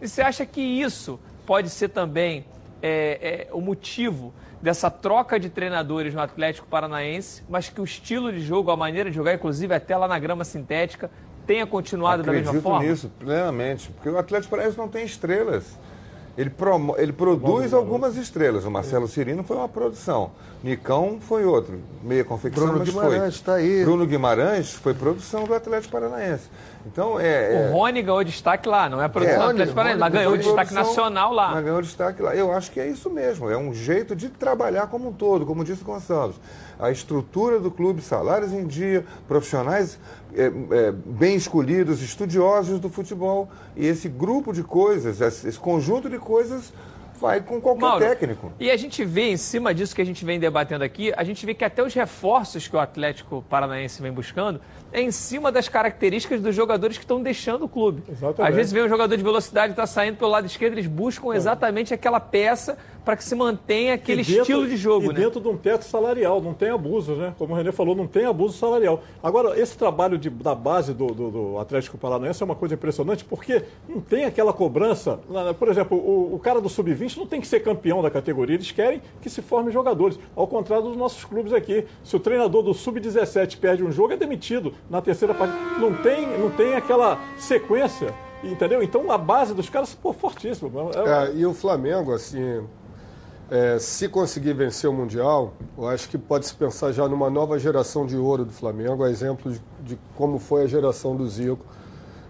[0.00, 2.44] E você acha que isso pode ser também
[2.82, 8.32] é, é, o motivo dessa troca de treinadores no Atlético Paranaense, mas que o estilo
[8.32, 11.10] de jogo, a maneira de jogar, inclusive até lá na grama sintética,
[11.46, 12.86] tenha continuado da mesma Acredito forma?
[12.86, 15.78] nisso plenamente, porque o Atlético Paranaense não tem estrelas.
[16.38, 18.64] Ele, promo- ele produz algumas estrelas.
[18.64, 20.30] O Marcelo Cirino foi uma produção.
[20.62, 21.80] Nicão foi outro.
[22.00, 23.44] Meia confecção, Bruno mas Guimarães foi.
[23.44, 23.82] tá aí.
[23.84, 26.48] Bruno Guimarães foi produção do Atlético Paranaense.
[26.86, 27.66] Então, é...
[27.66, 30.12] é- O Rony ganhou destaque lá, não é a produção É, do Atlético Paranaense, mas
[30.12, 31.50] ganhou destaque produção, nacional lá.
[31.54, 32.36] Mas ganhou destaque lá.
[32.36, 33.50] Eu acho que é isso mesmo.
[33.50, 36.36] É um jeito de trabalhar como um todo, como disse o Gonçalves.
[36.78, 39.98] A estrutura do clube, salários em dia, profissionais
[40.34, 43.48] é, é, bem escolhidos, estudiosos do futebol.
[43.76, 46.72] E esse grupo de coisas, esse esse conjunto de coisas,
[47.18, 48.52] vai com qualquer Mauro, técnico.
[48.60, 51.44] E a gente vê, em cima disso que a gente vem debatendo aqui, a gente
[51.44, 54.60] vê que até os reforços que o Atlético Paranaense vem buscando
[54.92, 58.02] é em cima das características dos jogadores que estão deixando o clube.
[58.08, 58.50] Exatamente.
[58.50, 61.34] Às vezes vem um jogador de velocidade que está saindo pelo lado esquerdo, eles buscam
[61.34, 65.14] exatamente aquela peça para que se mantenha aquele dentro- estilo de jogo, e né?
[65.14, 67.34] dentro de um teto salarial, não tem abuso, né?
[67.38, 69.02] Como o Renê falou, não tem abuso salarial.
[69.22, 73.24] Agora, esse trabalho de- da base do, do- do Atlético Paranaense é uma coisa impressionante,
[73.24, 75.20] porque não tem aquela cobrança.
[75.28, 78.10] na- Por exemplo, o, o cara do Sub-20 sub-20 não tem que ser campeão da
[78.10, 80.18] categoria, eles querem que se forme jogadores.
[80.36, 81.86] Ao contrário dos nossos clubes aqui.
[82.04, 85.58] Se o treinador do sub-17 perde um jogo, é demitido na terceira partida.
[85.78, 88.82] Não tem, não tem aquela sequência, entendeu?
[88.82, 90.70] Então a base dos caras, pô, fortíssima.
[90.94, 92.62] É, e o Flamengo, assim,
[93.50, 97.58] é, se conseguir vencer o Mundial, eu acho que pode se pensar já numa nova
[97.58, 101.64] geração de ouro do Flamengo, a exemplo de, de como foi a geração do Zico,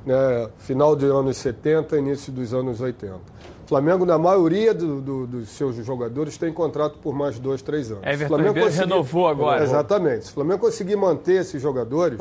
[0.07, 3.38] né, final dos anos 70, início dos anos 80.
[3.69, 7.90] O Flamengo, na maioria do, do, dos seus jogadores, tem contrato por mais dois, três
[7.90, 8.03] anos.
[8.03, 9.62] Everton Se o Flamengo Ribeiro conseguir- renovou agora.
[9.62, 10.24] Exatamente.
[10.24, 12.19] Se o Flamengo conseguir manter esses jogadores,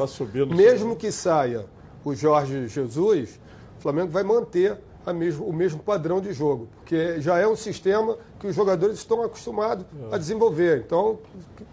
[0.54, 1.66] mesmo que saia
[2.04, 3.40] o Jorge Jesus,
[3.80, 7.56] o Flamengo vai manter a mesmo, o mesmo padrão de jogo, porque já é um
[7.56, 10.84] sistema que os jogadores estão acostumados a desenvolver.
[10.86, 11.18] Então,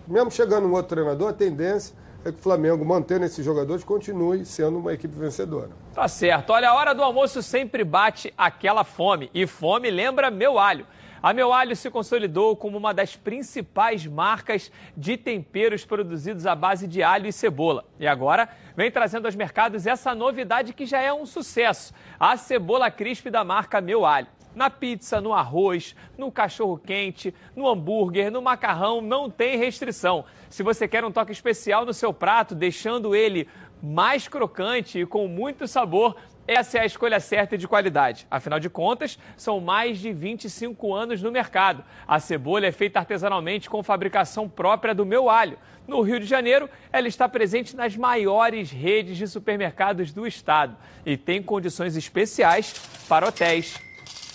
[0.06, 4.44] mesmo chegando um outro treinador, a tendência é que o Flamengo, mantendo esses jogadores, continue
[4.46, 5.70] sendo uma equipe vencedora.
[5.94, 6.50] Tá certo.
[6.50, 9.30] Olha, a hora do almoço sempre bate aquela fome.
[9.32, 10.84] E fome lembra meu alho.
[11.22, 16.86] A Meu Alho se consolidou como uma das principais marcas de temperos produzidos à base
[16.86, 17.86] de alho e cebola.
[17.98, 18.46] E agora
[18.76, 23.42] vem trazendo aos mercados essa novidade que já é um sucesso: a cebola crisp da
[23.42, 24.26] marca Meu Alho.
[24.54, 30.26] Na pizza, no arroz, no cachorro quente, no hambúrguer, no macarrão, não tem restrição.
[30.48, 33.48] Se você quer um toque especial no seu prato, deixando ele
[33.84, 36.16] mais crocante e com muito sabor,
[36.48, 38.26] essa é a escolha certa e de qualidade.
[38.30, 41.84] Afinal de contas, são mais de 25 anos no mercado.
[42.08, 45.58] A cebola é feita artesanalmente com fabricação própria do meu alho.
[45.86, 51.14] No Rio de Janeiro, ela está presente nas maiores redes de supermercados do estado e
[51.14, 52.72] tem condições especiais
[53.06, 53.74] para hotéis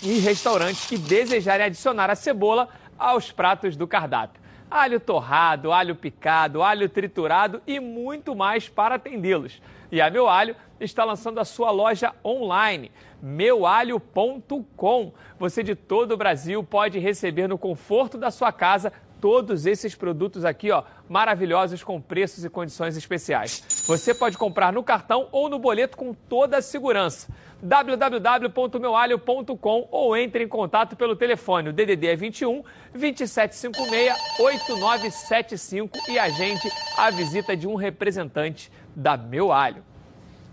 [0.00, 4.39] e restaurantes que desejarem adicionar a cebola aos pratos do cardápio.
[4.70, 9.60] Alho torrado, alho picado, alho triturado e muito mais para atendê-los.
[9.90, 15.12] E a Meu Alho está lançando a sua loja online, meualho.com.
[15.38, 20.44] Você de todo o Brasil pode receber no conforto da sua casa todos esses produtos
[20.44, 23.84] aqui, ó, maravilhosos com preços e condições especiais.
[23.86, 27.28] Você pode comprar no cartão ou no boleto com toda a segurança.
[27.62, 31.68] www.meualho.com ou entre em contato pelo telefone.
[31.68, 39.52] O DDD é 21 2756 8975 e agende a visita de um representante da Meu
[39.52, 39.84] Alho.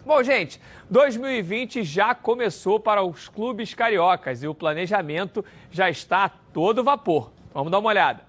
[0.05, 6.29] Bom, gente, 2020 já começou para os clubes cariocas e o planejamento já está a
[6.29, 7.31] todo vapor.
[7.53, 8.26] Vamos dar uma olhada.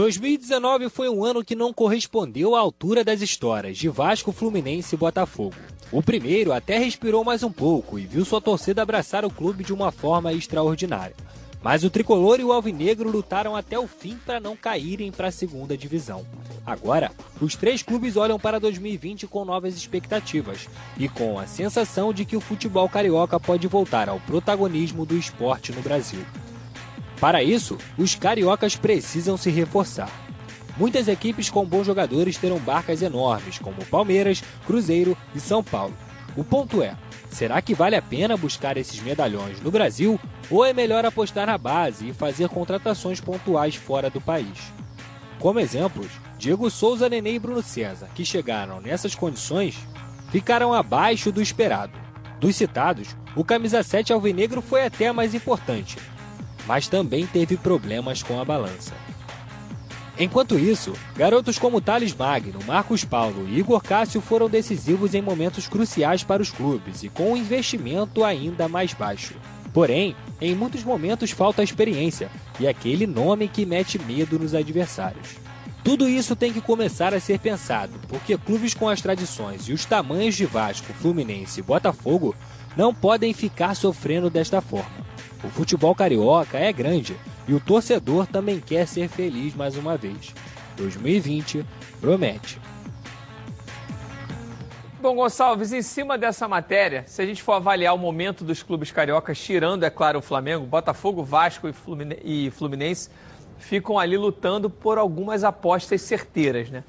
[0.00, 4.98] 2019 foi um ano que não correspondeu à altura das histórias de Vasco, Fluminense e
[4.98, 5.54] Botafogo.
[5.92, 9.74] O primeiro até respirou mais um pouco e viu sua torcida abraçar o clube de
[9.74, 11.14] uma forma extraordinária.
[11.62, 15.30] Mas o tricolor e o alvinegro lutaram até o fim para não caírem para a
[15.30, 16.24] segunda divisão.
[16.64, 20.66] Agora, os três clubes olham para 2020 com novas expectativas
[20.96, 25.72] e com a sensação de que o futebol carioca pode voltar ao protagonismo do esporte
[25.72, 26.24] no Brasil.
[27.20, 30.10] Para isso, os cariocas precisam se reforçar.
[30.76, 35.94] Muitas equipes com bons jogadores terão barcas enormes, como Palmeiras, Cruzeiro e São Paulo.
[36.34, 36.96] O ponto é:
[37.30, 40.18] será que vale a pena buscar esses medalhões no Brasil
[40.50, 44.72] ou é melhor apostar na base e fazer contratações pontuais fora do país?
[45.38, 49.78] Como exemplos, Diego Souza, Nenê e Bruno César, que chegaram nessas condições,
[50.30, 51.92] ficaram abaixo do esperado.
[52.38, 55.98] Dos citados, o camisa 7 alvinegro foi até mais importante,
[56.70, 58.94] mas também teve problemas com a balança.
[60.16, 65.66] Enquanto isso, garotos como Thales Magno, Marcos Paulo e Igor Cássio foram decisivos em momentos
[65.66, 69.34] cruciais para os clubes e com um investimento ainda mais baixo.
[69.72, 72.30] Porém, em muitos momentos falta experiência
[72.60, 75.38] e aquele nome que mete medo nos adversários.
[75.82, 79.84] Tudo isso tem que começar a ser pensado, porque clubes com as tradições e os
[79.84, 82.32] tamanhos de Vasco, Fluminense e Botafogo
[82.76, 85.09] não podem ficar sofrendo desta forma.
[85.42, 87.16] O futebol carioca é grande
[87.48, 90.34] e o torcedor também quer ser feliz mais uma vez.
[90.76, 91.64] 2020
[92.00, 92.60] promete.
[95.00, 98.92] Bom, Gonçalves, em cima dessa matéria, se a gente for avaliar o momento dos clubes
[98.92, 103.08] cariocas, tirando, é claro, o Flamengo, Botafogo, Vasco e Flumine- Fluminense,
[103.58, 106.84] ficam ali lutando por algumas apostas certeiras, né?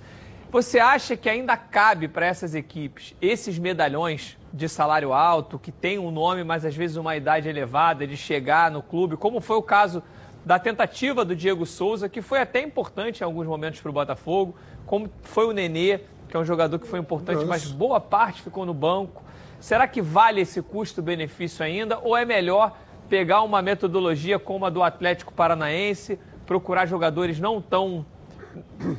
[0.51, 5.97] Você acha que ainda cabe para essas equipes esses medalhões de salário alto, que tem
[5.97, 9.61] um nome, mas às vezes uma idade elevada, de chegar no clube, como foi o
[9.61, 10.03] caso
[10.45, 14.55] da tentativa do Diego Souza, que foi até importante em alguns momentos para o Botafogo,
[14.85, 18.65] como foi o Nenê, que é um jogador que foi importante, mas boa parte ficou
[18.65, 19.21] no banco.
[19.59, 22.75] Será que vale esse custo-benefício ainda, ou é melhor
[23.07, 28.05] pegar uma metodologia como a do Atlético Paranaense, procurar jogadores não tão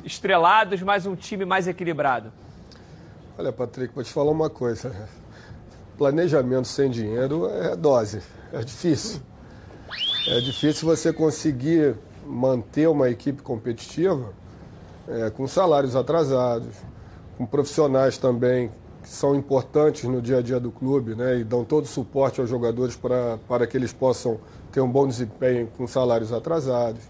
[0.05, 2.33] estrelados, mas um time mais equilibrado?
[3.37, 5.09] Olha, Patrick, vou te falar uma coisa.
[5.97, 9.21] Planejamento sem dinheiro é dose, é difícil.
[10.29, 11.97] É difícil você conseguir
[12.27, 14.33] manter uma equipe competitiva
[15.09, 16.75] é, com salários atrasados,
[17.37, 18.71] com profissionais também
[19.03, 22.41] que são importantes no dia a dia do clube né, e dão todo o suporte
[22.41, 24.39] aos jogadores pra, para que eles possam
[24.71, 27.03] ter um bom desempenho com salários atrasados.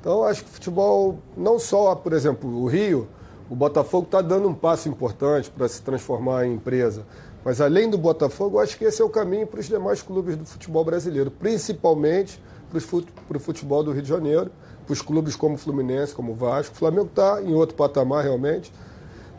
[0.00, 3.06] Então, acho que o futebol, não só, por exemplo, o Rio,
[3.50, 7.04] o Botafogo está dando um passo importante para se transformar em empresa.
[7.48, 10.36] Mas além do Botafogo, eu acho que esse é o caminho para os demais clubes
[10.36, 12.38] do futebol brasileiro, principalmente
[12.68, 14.50] para o futebol do Rio de Janeiro,
[14.84, 16.74] para os clubes como Fluminense, como Vasco.
[16.74, 18.70] O Flamengo está em outro patamar realmente,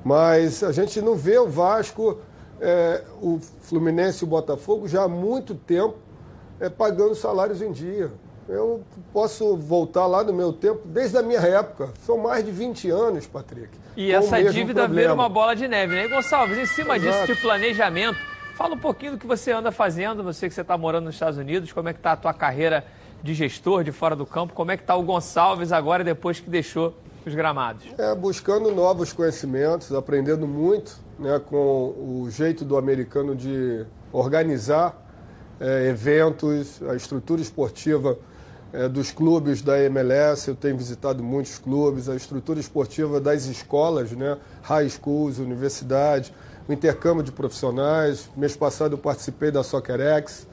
[0.03, 2.17] mas a gente não vê o Vasco,
[2.59, 5.93] é, o Fluminense e o Botafogo já há muito tempo
[6.59, 8.11] é, pagando salários em dia.
[8.49, 8.81] Eu
[9.13, 11.89] posso voltar lá no meu tempo, desde a minha época.
[12.03, 13.69] São mais de 20 anos, Patrick.
[13.95, 16.05] E essa dívida vira uma bola de neve, né?
[16.05, 17.27] E Gonçalves, em cima Exato.
[17.27, 18.17] disso de planejamento,
[18.55, 21.37] fala um pouquinho do que você anda fazendo, você que você está morando nos Estados
[21.37, 22.83] Unidos, como é que está a tua carreira
[23.21, 26.49] de gestor de fora do campo, como é que está o Gonçalves agora depois que
[26.49, 26.95] deixou
[27.25, 27.85] os gramados?
[27.99, 31.93] É, buscando novos conhecimentos, aprendendo muito né, com
[32.25, 35.05] o jeito do americano de organizar
[35.59, 38.17] é, eventos, a estrutura esportiva
[38.71, 44.11] é, dos clubes da MLS, eu tenho visitado muitos clubes, a estrutura esportiva das escolas,
[44.11, 46.31] né, high schools, universidades,
[46.67, 48.29] o intercâmbio de profissionais.
[48.37, 50.47] Mês passado eu participei da SoccerX.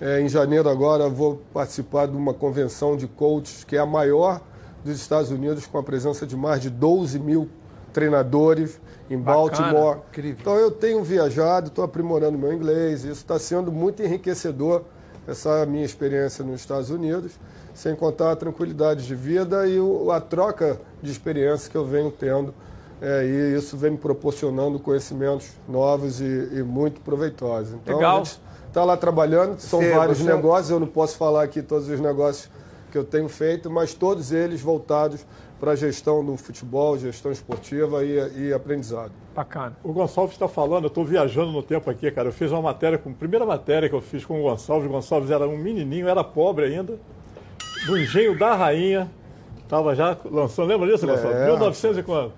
[0.00, 4.40] É, em janeiro agora vou participar de uma convenção de coaches que é a maior
[4.84, 7.48] dos Estados Unidos, com a presença de mais de 12 mil
[7.92, 8.78] treinadores
[9.10, 9.72] em Bacana.
[9.72, 9.98] Baltimore.
[10.18, 14.82] Então eu tenho viajado, estou aprimorando meu inglês, isso está sendo muito enriquecedor,
[15.26, 17.32] essa minha experiência nos Estados Unidos,
[17.74, 19.78] sem contar a tranquilidade de vida e
[20.12, 22.54] a troca de experiências que eu venho tendo.
[23.00, 27.74] É, e isso vem me proporcionando conhecimentos novos e, e muito proveitosos.
[27.74, 28.14] Então, Legal.
[28.14, 31.60] a gente está lá trabalhando, são Você- vários você- negócios, eu não posso falar aqui
[31.60, 32.48] todos os negócios
[32.90, 35.26] que eu tenho feito, mas todos eles voltados
[35.58, 39.12] para a gestão do futebol, gestão esportiva e, e aprendizado.
[39.34, 39.76] Bacana.
[39.82, 42.28] O Gonçalves está falando, eu estou viajando no tempo aqui, cara.
[42.28, 44.88] Eu fiz uma matéria, com, primeira matéria que eu fiz com o Gonçalves.
[44.88, 46.98] O Gonçalves era um menininho, era pobre ainda,
[47.86, 49.10] do engenho da rainha.
[49.62, 51.36] Estava já lançando, lembra disso, Gonçalves?
[51.36, 52.32] É, 1900 e quanto?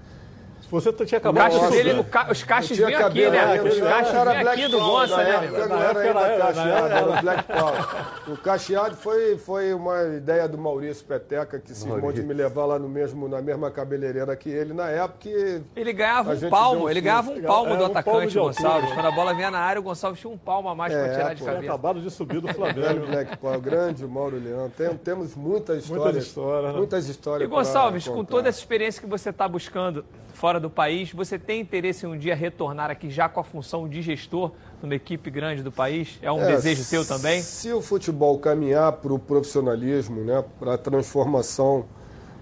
[0.71, 2.01] Você tinha acabado de dele, subir.
[2.01, 2.43] o ca- os
[2.77, 3.39] tinha vinham aqui, cabelo, né?
[3.39, 5.31] era- Os cachos era vinham aqui do Gonça, né?
[5.31, 7.87] época não era ainda cacheado, era- Black Power.
[8.29, 11.73] O cacheado foi, foi uma ideia do Maurício Peteca, que de
[12.03, 12.27] Maurício.
[12.27, 15.29] me levar lá no mesmo, na mesma cabeleireira que ele na época.
[15.29, 18.39] e Ele ganhava um palmo, ele ganhava um palmo É, do um atacante.
[18.39, 18.93] Gonçalves.
[18.93, 21.11] Quando a bola vinha na área, o Gonçalves tinha um palmo a mais para É,
[21.13, 21.65] tirar de cabeça.
[21.65, 23.07] acabado de subir do Flamengo.
[23.07, 24.69] Black Power, grande Mauro Leão.
[24.77, 26.05] Tem- temos muitas histórias.
[26.05, 26.79] Muitas histórias, né?
[26.79, 27.49] Muitas E histórias.
[27.49, 30.05] Gonçalves, pra com toda essa experiência que você está buscando
[30.39, 33.89] fora do país, você tem interesse em um dia retornar aqui já com a função
[33.89, 36.17] de gestor numa equipe grande do país?
[36.23, 37.43] É um É, desejo teu também?
[37.43, 41.87] Se o futebol caminhar para o profissionalismo, né, para a transformação,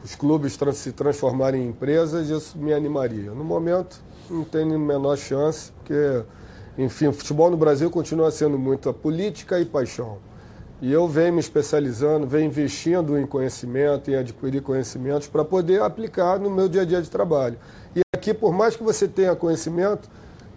[0.04, 3.30] os clubes trans- se transformarem em empresas, isso me animaria.
[3.30, 6.22] No momento, não tem nem menor chance, porque,
[6.76, 10.18] enfim, o futebol no Brasil continua sendo muito a política e paixão.
[10.82, 16.38] E eu venho me especializando, venho investindo em conhecimento, em adquirir conhecimentos para poder aplicar
[16.38, 17.56] no meu dia a dia de trabalho.
[18.26, 20.08] Aqui, por mais que você tenha conhecimento,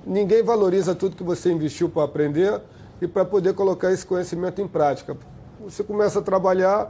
[0.03, 2.59] ninguém valoriza tudo que você investiu para aprender
[2.99, 5.15] e para poder colocar esse conhecimento em prática.
[5.63, 6.89] Você começa a trabalhar,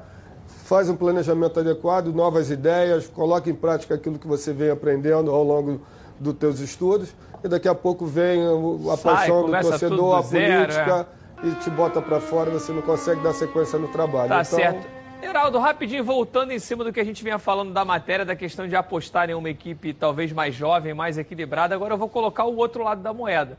[0.64, 5.44] faz um planejamento adequado, novas ideias, coloca em prática aquilo que você vem aprendendo ao
[5.44, 5.82] longo
[6.18, 7.10] dos teus estudos
[7.44, 11.08] e daqui a pouco vem a Sai, paixão do torcedor, do a zero, política
[11.44, 14.30] e te bota para fora, você não consegue dar sequência no trabalho.
[14.30, 14.99] Tá Então, certo.
[15.22, 18.66] Heraldo, rapidinho, voltando em cima do que a gente vinha falando da matéria, da questão
[18.66, 22.56] de apostar em uma equipe talvez mais jovem, mais equilibrada, agora eu vou colocar o
[22.56, 23.58] outro lado da moeda.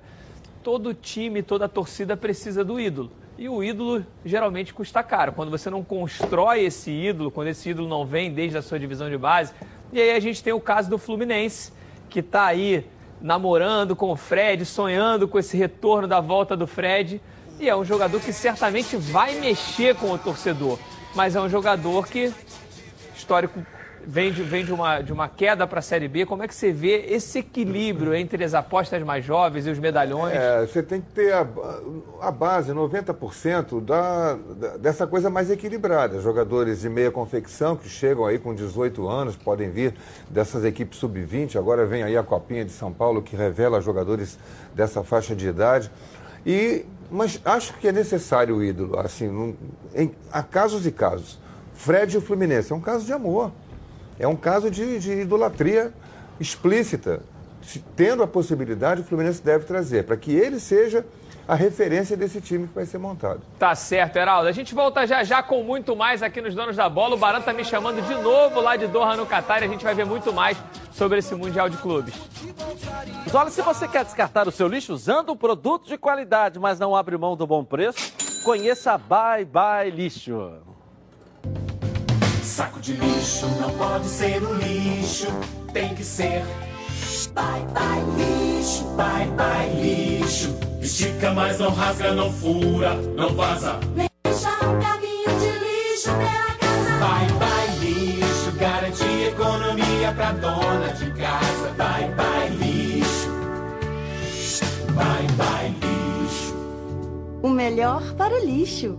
[0.64, 3.12] Todo time, toda torcida precisa do ídolo.
[3.38, 5.32] E o ídolo geralmente custa caro.
[5.32, 9.10] Quando você não constrói esse ídolo, quando esse ídolo não vem desde a sua divisão
[9.10, 9.52] de base.
[9.92, 11.72] E aí a gente tem o caso do Fluminense,
[12.08, 12.86] que está aí
[13.20, 17.20] namorando com o Fred, sonhando com esse retorno da volta do Fred.
[17.58, 20.78] E é um jogador que certamente vai mexer com o torcedor.
[21.14, 22.32] Mas é um jogador que,
[23.16, 23.60] histórico,
[24.06, 26.24] vem de, vem de, uma, de uma queda para a Série B.
[26.24, 30.34] Como é que você vê esse equilíbrio entre as apostas mais jovens e os medalhões?
[30.34, 31.46] É, você tem que ter a,
[32.20, 36.20] a base, 90% da, da- dessa coisa mais equilibrada.
[36.20, 39.94] Jogadores de meia confecção que chegam aí com 18 anos, podem vir
[40.30, 41.56] dessas equipes sub-20.
[41.56, 44.38] Agora vem aí a Copinha de São Paulo, que revela jogadores
[44.74, 45.90] dessa faixa de idade.
[46.46, 48.98] E, mas acho que é necessário o ídolo.
[48.98, 49.56] Assim,
[49.94, 51.38] em- há casos e casos.
[51.74, 53.50] Fred e o Fluminense é um caso de amor.
[54.18, 55.92] É um caso de, de idolatria
[56.38, 57.22] explícita.
[57.62, 61.04] Se- Tendo a possibilidade, o Fluminense deve trazer, para que ele seja
[61.50, 63.40] a referência desse time que vai ser montado.
[63.58, 64.46] Tá certo, Heraldo.
[64.46, 67.16] A gente volta já já com muito mais aqui nos Donos da Bola.
[67.16, 69.82] O Barão tá me chamando de novo lá de Doha, no Catar, e a gente
[69.82, 70.56] vai ver muito mais
[70.92, 72.14] sobre esse Mundial de Clubes.
[73.24, 76.78] Mas olha, se você quer descartar o seu lixo usando um produto de qualidade, mas
[76.78, 78.12] não abre mão do bom preço,
[78.44, 80.52] conheça a Bye Bye Lixo.
[82.44, 85.26] Saco de lixo não pode ser um lixo,
[85.72, 86.44] tem que ser.
[87.34, 90.54] Bye bye lixo, bye bye lixo.
[90.80, 93.78] Estica, mas não rasga, não fura, não vaza.
[94.24, 96.98] Deixa um carrinho de lixo pela casa.
[97.00, 101.70] Bye bye lixo, garante economia pra dona de casa.
[101.76, 103.28] Bye bye lixo,
[104.94, 106.54] bye bye lixo.
[107.42, 108.98] O melhor para o lixo.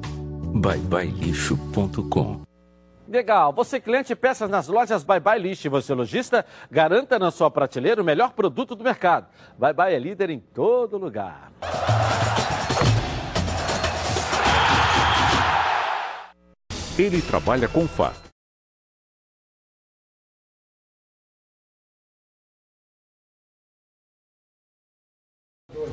[0.54, 2.51] byebyelixo.com
[3.12, 3.52] Legal.
[3.52, 5.68] Você cliente peças nas lojas Bye Bye List.
[5.68, 9.28] Você lojista, garanta na sua prateleira o melhor produto do mercado.
[9.58, 11.52] Bye Bye é líder em todo lugar.
[16.98, 18.31] Ele trabalha com fato.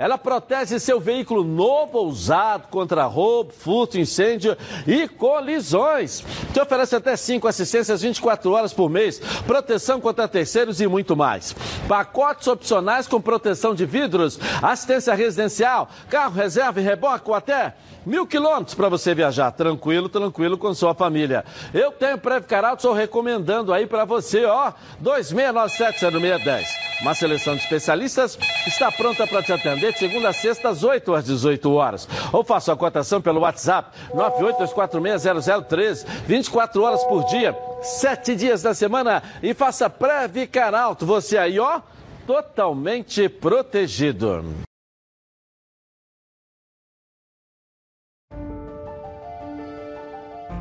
[0.00, 4.56] Ela protege seu veículo novo ou usado contra roubo, furto, incêndio
[4.86, 6.24] e colisões.
[6.54, 11.54] Te oferece até 5 assistências 24 horas por mês, proteção contra terceiros e muito mais.
[11.86, 17.74] Pacotes opcionais com proteção de vidros, assistência residencial, carro reserva e reboque ou até
[18.06, 21.44] mil quilômetros para você viajar tranquilo, tranquilo com sua família.
[21.74, 24.72] Eu tenho Preve Caralto, estou recomendando aí para você, ó,
[25.02, 26.89] 26970610.
[27.00, 31.14] Uma seleção de especialistas está pronta para te atender de segunda a sexta, às 8
[31.14, 32.06] às 18 horas.
[32.30, 39.22] Ou faça a cotação pelo WhatsApp 982460013, 24 horas por dia, 7 dias da semana
[39.42, 41.06] e faça Preve Caralto.
[41.06, 41.80] Você aí, ó,
[42.26, 44.44] totalmente protegido.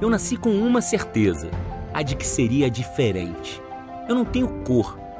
[0.02, 1.52] Eu nasci com uma certeza,
[1.94, 3.61] a de que seria diferente.
[4.07, 4.98] Eu não tenho cor,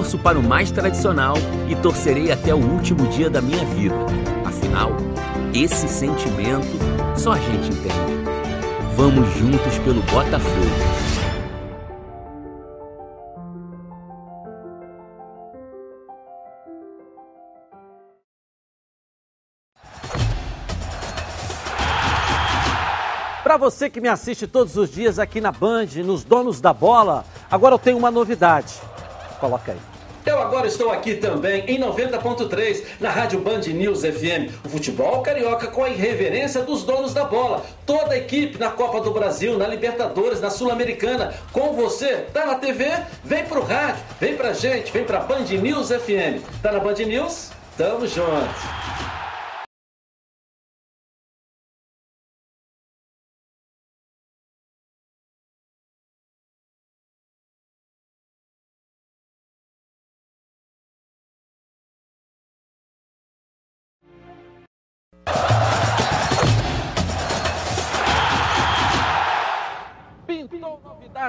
[0.00, 1.34] torço para o mais tradicional
[1.68, 3.94] e torcerei até o último dia da minha vida.
[4.46, 4.92] Afinal,
[5.52, 6.66] esse sentimento
[7.14, 7.94] só a gente entende.
[8.96, 10.40] Vamos juntos pelo Botafogo.
[23.44, 27.26] Para você que me assiste todos os dias aqui na Band, nos Donos da Bola,
[27.50, 28.80] agora eu tenho uma novidade.
[29.40, 29.89] Coloca aí.
[30.24, 34.52] Eu agora estou aqui também em 90.3 na Rádio Band News FM.
[34.64, 37.64] O futebol carioca com a irreverência dos donos da bola.
[37.86, 41.34] Toda a equipe na Copa do Brasil, na Libertadores, na Sul-Americana.
[41.52, 42.90] Com você, tá na TV?
[43.24, 46.42] Vem pro rádio, vem pra gente, vem pra Band News FM.
[46.62, 47.50] Tá na Band News?
[47.76, 49.29] Tamo junto.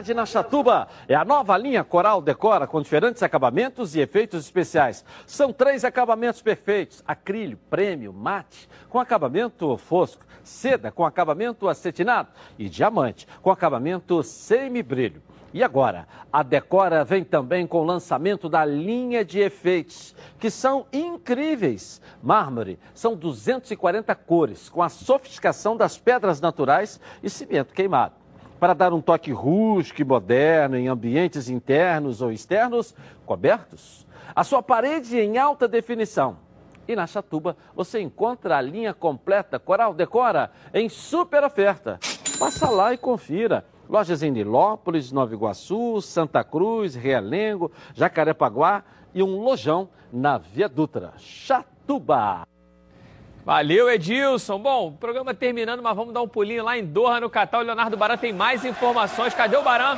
[0.02, 0.88] Novidade na Chatuba.
[1.08, 5.06] É a nova linha Coral Decora com diferentes acabamentos e efeitos especiais.
[5.26, 12.68] São três acabamentos perfeitos: acrílico, prêmio, mate, com acabamento fosco, seda com acabamento acetinado e
[12.68, 15.22] diamante com acabamento semi-brilho.
[15.54, 20.86] E agora, a Decora vem também com o lançamento da linha de efeitos, que são
[20.94, 22.02] incríveis.
[22.24, 28.21] Mármore, são 240 cores, com a sofisticação das pedras naturais e cimento queimado.
[28.62, 32.94] Para dar um toque rústico e moderno em ambientes internos ou externos,
[33.26, 34.06] cobertos.
[34.36, 36.38] A sua parede em alta definição.
[36.88, 42.00] E na Chatuba você encontra a linha completa Coral Decora em super oferta.
[42.38, 43.66] Passa lá e confira.
[43.90, 51.14] Lojas em Nilópolis, Nova Iguaçu, Santa Cruz, Realengo, Jacarepaguá e um lojão na Via Dutra,
[51.18, 52.44] Chatuba.
[53.44, 54.60] Valeu, Edilson.
[54.60, 57.60] Bom, o programa terminando, mas vamos dar um pulinho lá em Doha, no Catar.
[57.60, 59.34] O Leonardo Baran tem mais informações.
[59.34, 59.98] Cadê o Baran?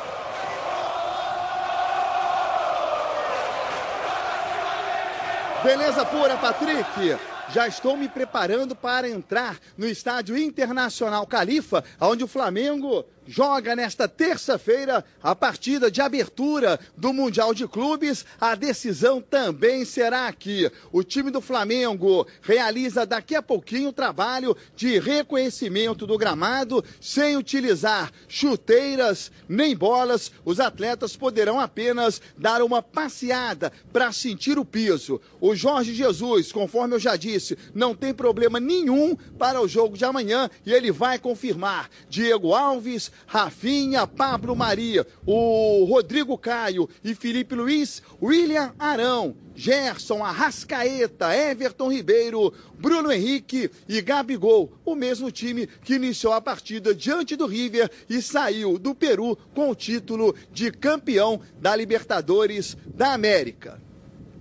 [5.64, 7.18] Beleza pura, Patrick?
[7.50, 14.08] Já estou me preparando para entrar no estádio Internacional Califa, onde o Flamengo joga nesta
[14.08, 18.26] terça-feira a partida de abertura do Mundial de Clubes.
[18.40, 20.70] A decisão também será aqui.
[20.92, 27.38] O time do Flamengo realiza daqui a pouquinho o trabalho de reconhecimento do gramado, sem
[27.38, 30.32] utilizar chuteiras nem bolas.
[30.44, 35.22] Os atletas poderão apenas dar uma passeada para sentir o piso.
[35.40, 40.06] O Jorge Jesus, conforme eu já disse, não tem problema nenhum para o jogo de
[40.06, 41.90] amanhã e ele vai confirmar.
[42.10, 51.36] Diego Alves, Rafinha, Pablo Maria, o Rodrigo Caio e Felipe Luiz, William Arão, Gerson, Arrascaeta,
[51.36, 57.46] Everton Ribeiro, Bruno Henrique e Gabigol, o mesmo time que iniciou a partida diante do
[57.46, 63.82] River e saiu do Peru com o título de campeão da Libertadores da América.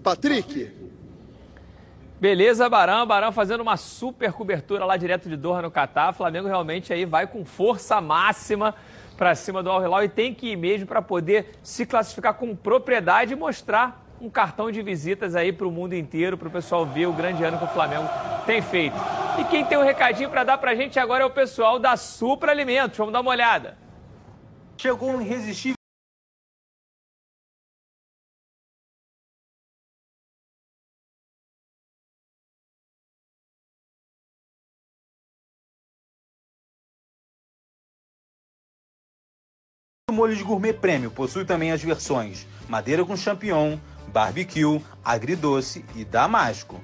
[0.03, 0.82] Patrick.
[2.23, 3.05] Beleza, Barão.
[3.05, 6.13] Barão fazendo uma super cobertura lá direto de Doha no Catar.
[6.13, 8.77] Flamengo realmente aí vai com força máxima
[9.17, 12.55] para cima do Al Hilal e tem que ir mesmo para poder se classificar com
[12.55, 16.87] propriedade e mostrar um cartão de visitas aí para o mundo inteiro, para o pessoal
[16.87, 18.09] ver o grande ano que o Flamengo
[18.47, 18.95] tem feito.
[19.41, 21.97] E quem tem um recadinho para dar para a gente agora é o pessoal da
[21.97, 22.97] Supra Alimentos.
[22.97, 23.77] Vamos dar uma olhada.
[24.77, 25.82] Chegou um irresistível
[40.23, 43.77] O molho de gourmet prêmio possui também as versões madeira com champignon,
[44.07, 46.81] barbecue, agridoce e damasco.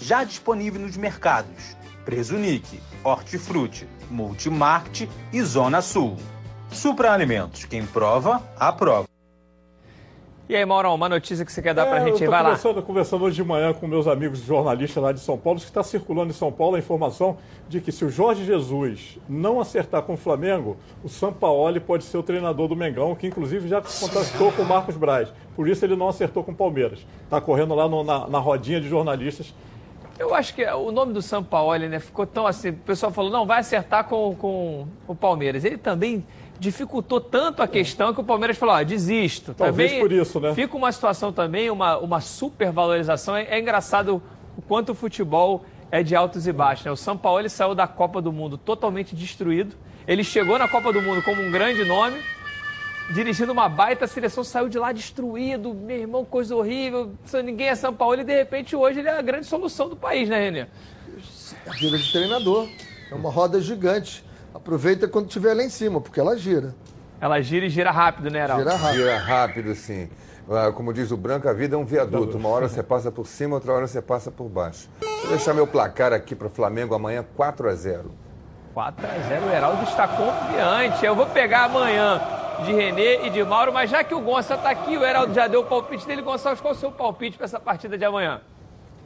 [0.00, 6.16] Já disponível nos mercados Presunic, Hortifruti, Multimarket e Zona Sul.
[6.72, 9.09] Supra Alimentos, quem prova, aprova.
[10.50, 12.48] E aí, Maurão, uma notícia que você quer dar para a É, gente vai lá.
[12.48, 15.80] conversando, conversando hoje de manhã com meus amigos jornalistas lá de São Paulo, que está
[15.80, 17.36] circulando em São Paulo a informação
[17.68, 22.18] de que se o Jorge Jesus não acertar com o Flamengo, o Sampaoli pode ser
[22.18, 25.32] o treinador do Mengão, que inclusive já contactou com o Marcos Braz.
[25.54, 27.06] Por isso ele não acertou com o Palmeiras.
[27.22, 29.54] Está correndo lá no- na, na rodinha de jornalistas.
[30.18, 32.70] Eu acho que o nome do Sampaoli, né, ficou tão assim.
[32.70, 35.64] O pessoal falou, não, vai acertar com, com o Palmeiras.
[35.64, 36.26] Ele também
[36.60, 39.54] dificultou tanto a questão que o Palmeiras falou, ó, desisto.
[39.54, 40.54] Talvez também por isso, né?
[40.54, 43.34] Fica uma situação também, uma, uma supervalorização.
[43.34, 44.22] É, é engraçado
[44.56, 46.84] o quanto o futebol é de altos e baixos.
[46.84, 46.92] Né?
[46.92, 49.74] O Sampaoli saiu da Copa do Mundo totalmente destruído.
[50.06, 52.20] Ele chegou na Copa do Mundo como um grande nome,
[53.14, 57.12] dirigindo uma baita seleção, saiu de lá destruído, meu irmão, coisa horrível,
[57.42, 60.28] ninguém é São Paulo e de repente hoje ele é a grande solução do país,
[60.28, 60.66] né, Renê?
[61.66, 62.68] A gira de treinador.
[63.10, 64.24] É uma roda gigante.
[64.54, 66.74] Aproveita quando estiver lá em cima, porque ela gira.
[67.20, 68.62] Ela gira e gira rápido, né, Heraldo?
[68.64, 68.96] Gira rápido.
[68.98, 70.08] Gira rápido, sim.
[70.50, 72.36] Ah, Como diz o Branco, a vida é um viaduto.
[72.36, 74.88] Uma hora você passa por cima, outra hora você passa por baixo.
[75.00, 78.10] Vou deixar meu placar aqui para o Flamengo amanhã 4 a 0
[78.74, 81.04] 4 a 0 o Heraldo está confiante.
[81.04, 82.20] Eu vou pegar amanhã
[82.64, 85.46] de Renê e de Mauro, mas já que o Gonça está aqui, o Heraldo já
[85.46, 86.22] deu o palpite dele.
[86.22, 88.40] Gonçalves, qual é o seu palpite para essa partida de amanhã?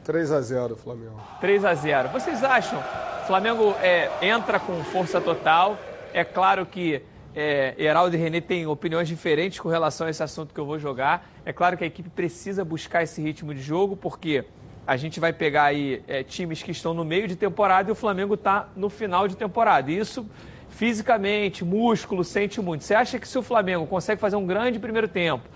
[0.03, 1.19] 3 a 0 Flamengo.
[1.41, 2.81] 3 a 0 Vocês acham
[3.25, 5.79] o Flamengo é, entra com força total?
[6.13, 7.01] É claro que
[7.35, 10.77] é, Heraldo e Renê têm opiniões diferentes com relação a esse assunto que eu vou
[10.77, 11.27] jogar.
[11.43, 14.45] É claro que a equipe precisa buscar esse ritmo de jogo, porque
[14.85, 17.95] a gente vai pegar aí é, times que estão no meio de temporada e o
[17.95, 19.91] Flamengo está no final de temporada.
[19.91, 20.23] Isso,
[20.69, 22.83] fisicamente, músculo, sente muito.
[22.83, 25.49] Você acha que se o Flamengo consegue fazer um grande primeiro tempo,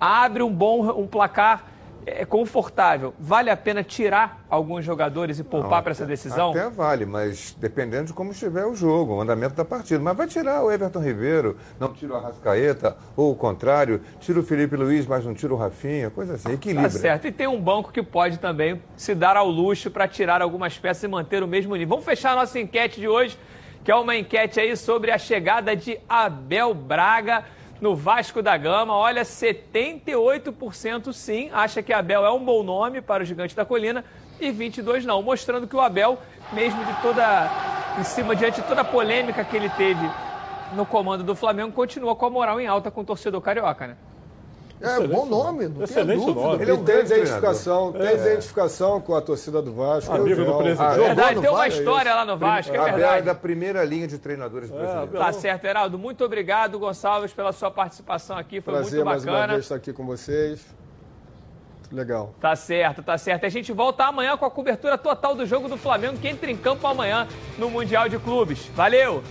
[0.00, 1.64] abre um bom um placar
[2.06, 6.50] é, confortável, vale a pena tirar alguns jogadores e poupar para essa decisão?
[6.50, 10.02] Até vale, mas dependendo de como estiver o jogo, o andamento da partida.
[10.02, 14.42] Mas vai tirar o Everton Ribeiro, não tira o Arrascaeta, ou o contrário, tira o
[14.42, 16.90] Felipe Luiz, mas não tira o Rafinha, coisa assim, equilíbrio.
[16.90, 17.26] Tá certo.
[17.26, 21.02] E tem um banco que pode também se dar ao luxo para tirar algumas peças
[21.02, 21.88] e manter o mesmo nível.
[21.88, 23.38] Vamos fechar a nossa enquete de hoje,
[23.84, 27.44] que é uma enquete aí sobre a chegada de Abel Braga
[27.80, 28.94] no Vasco da Gama.
[28.94, 34.04] Olha, 78% sim, acha que Abel é um bom nome para o Gigante da Colina
[34.40, 36.18] e 22 não, mostrando que o Abel,
[36.52, 37.50] mesmo de toda
[37.98, 40.08] em cima diante de toda a polêmica que ele teve
[40.74, 43.96] no comando do Flamengo, continua com a moral em alta com o torcedor carioca, né?
[44.80, 46.40] É, bom nome, não Excelente dúvida.
[46.40, 46.62] nome.
[46.62, 48.02] Ele é um tem identificação, tem.
[48.06, 48.14] É.
[48.14, 50.14] identificação com a torcida do Vasco.
[50.14, 50.80] Amigo é do presidente.
[50.80, 53.26] Ah, Verdade, tem uma história lá no Vasco, é verdade.
[53.26, 55.18] da primeira linha de treinadores brasileiros.
[55.18, 55.98] Tá certo, Heraldo.
[55.98, 58.60] Muito obrigado, Gonçalves, pela sua participação aqui.
[58.60, 59.52] Foi Prazer muito mais uma bacana.
[59.54, 60.64] vez estar aqui com vocês.
[61.90, 62.34] Legal.
[62.40, 63.46] Tá certo, tá certo.
[63.46, 66.56] A gente volta amanhã com a cobertura total do jogo do Flamengo, que entra em
[66.56, 67.26] campo amanhã
[67.56, 68.66] no Mundial de Clubes.
[68.74, 69.22] Valeu!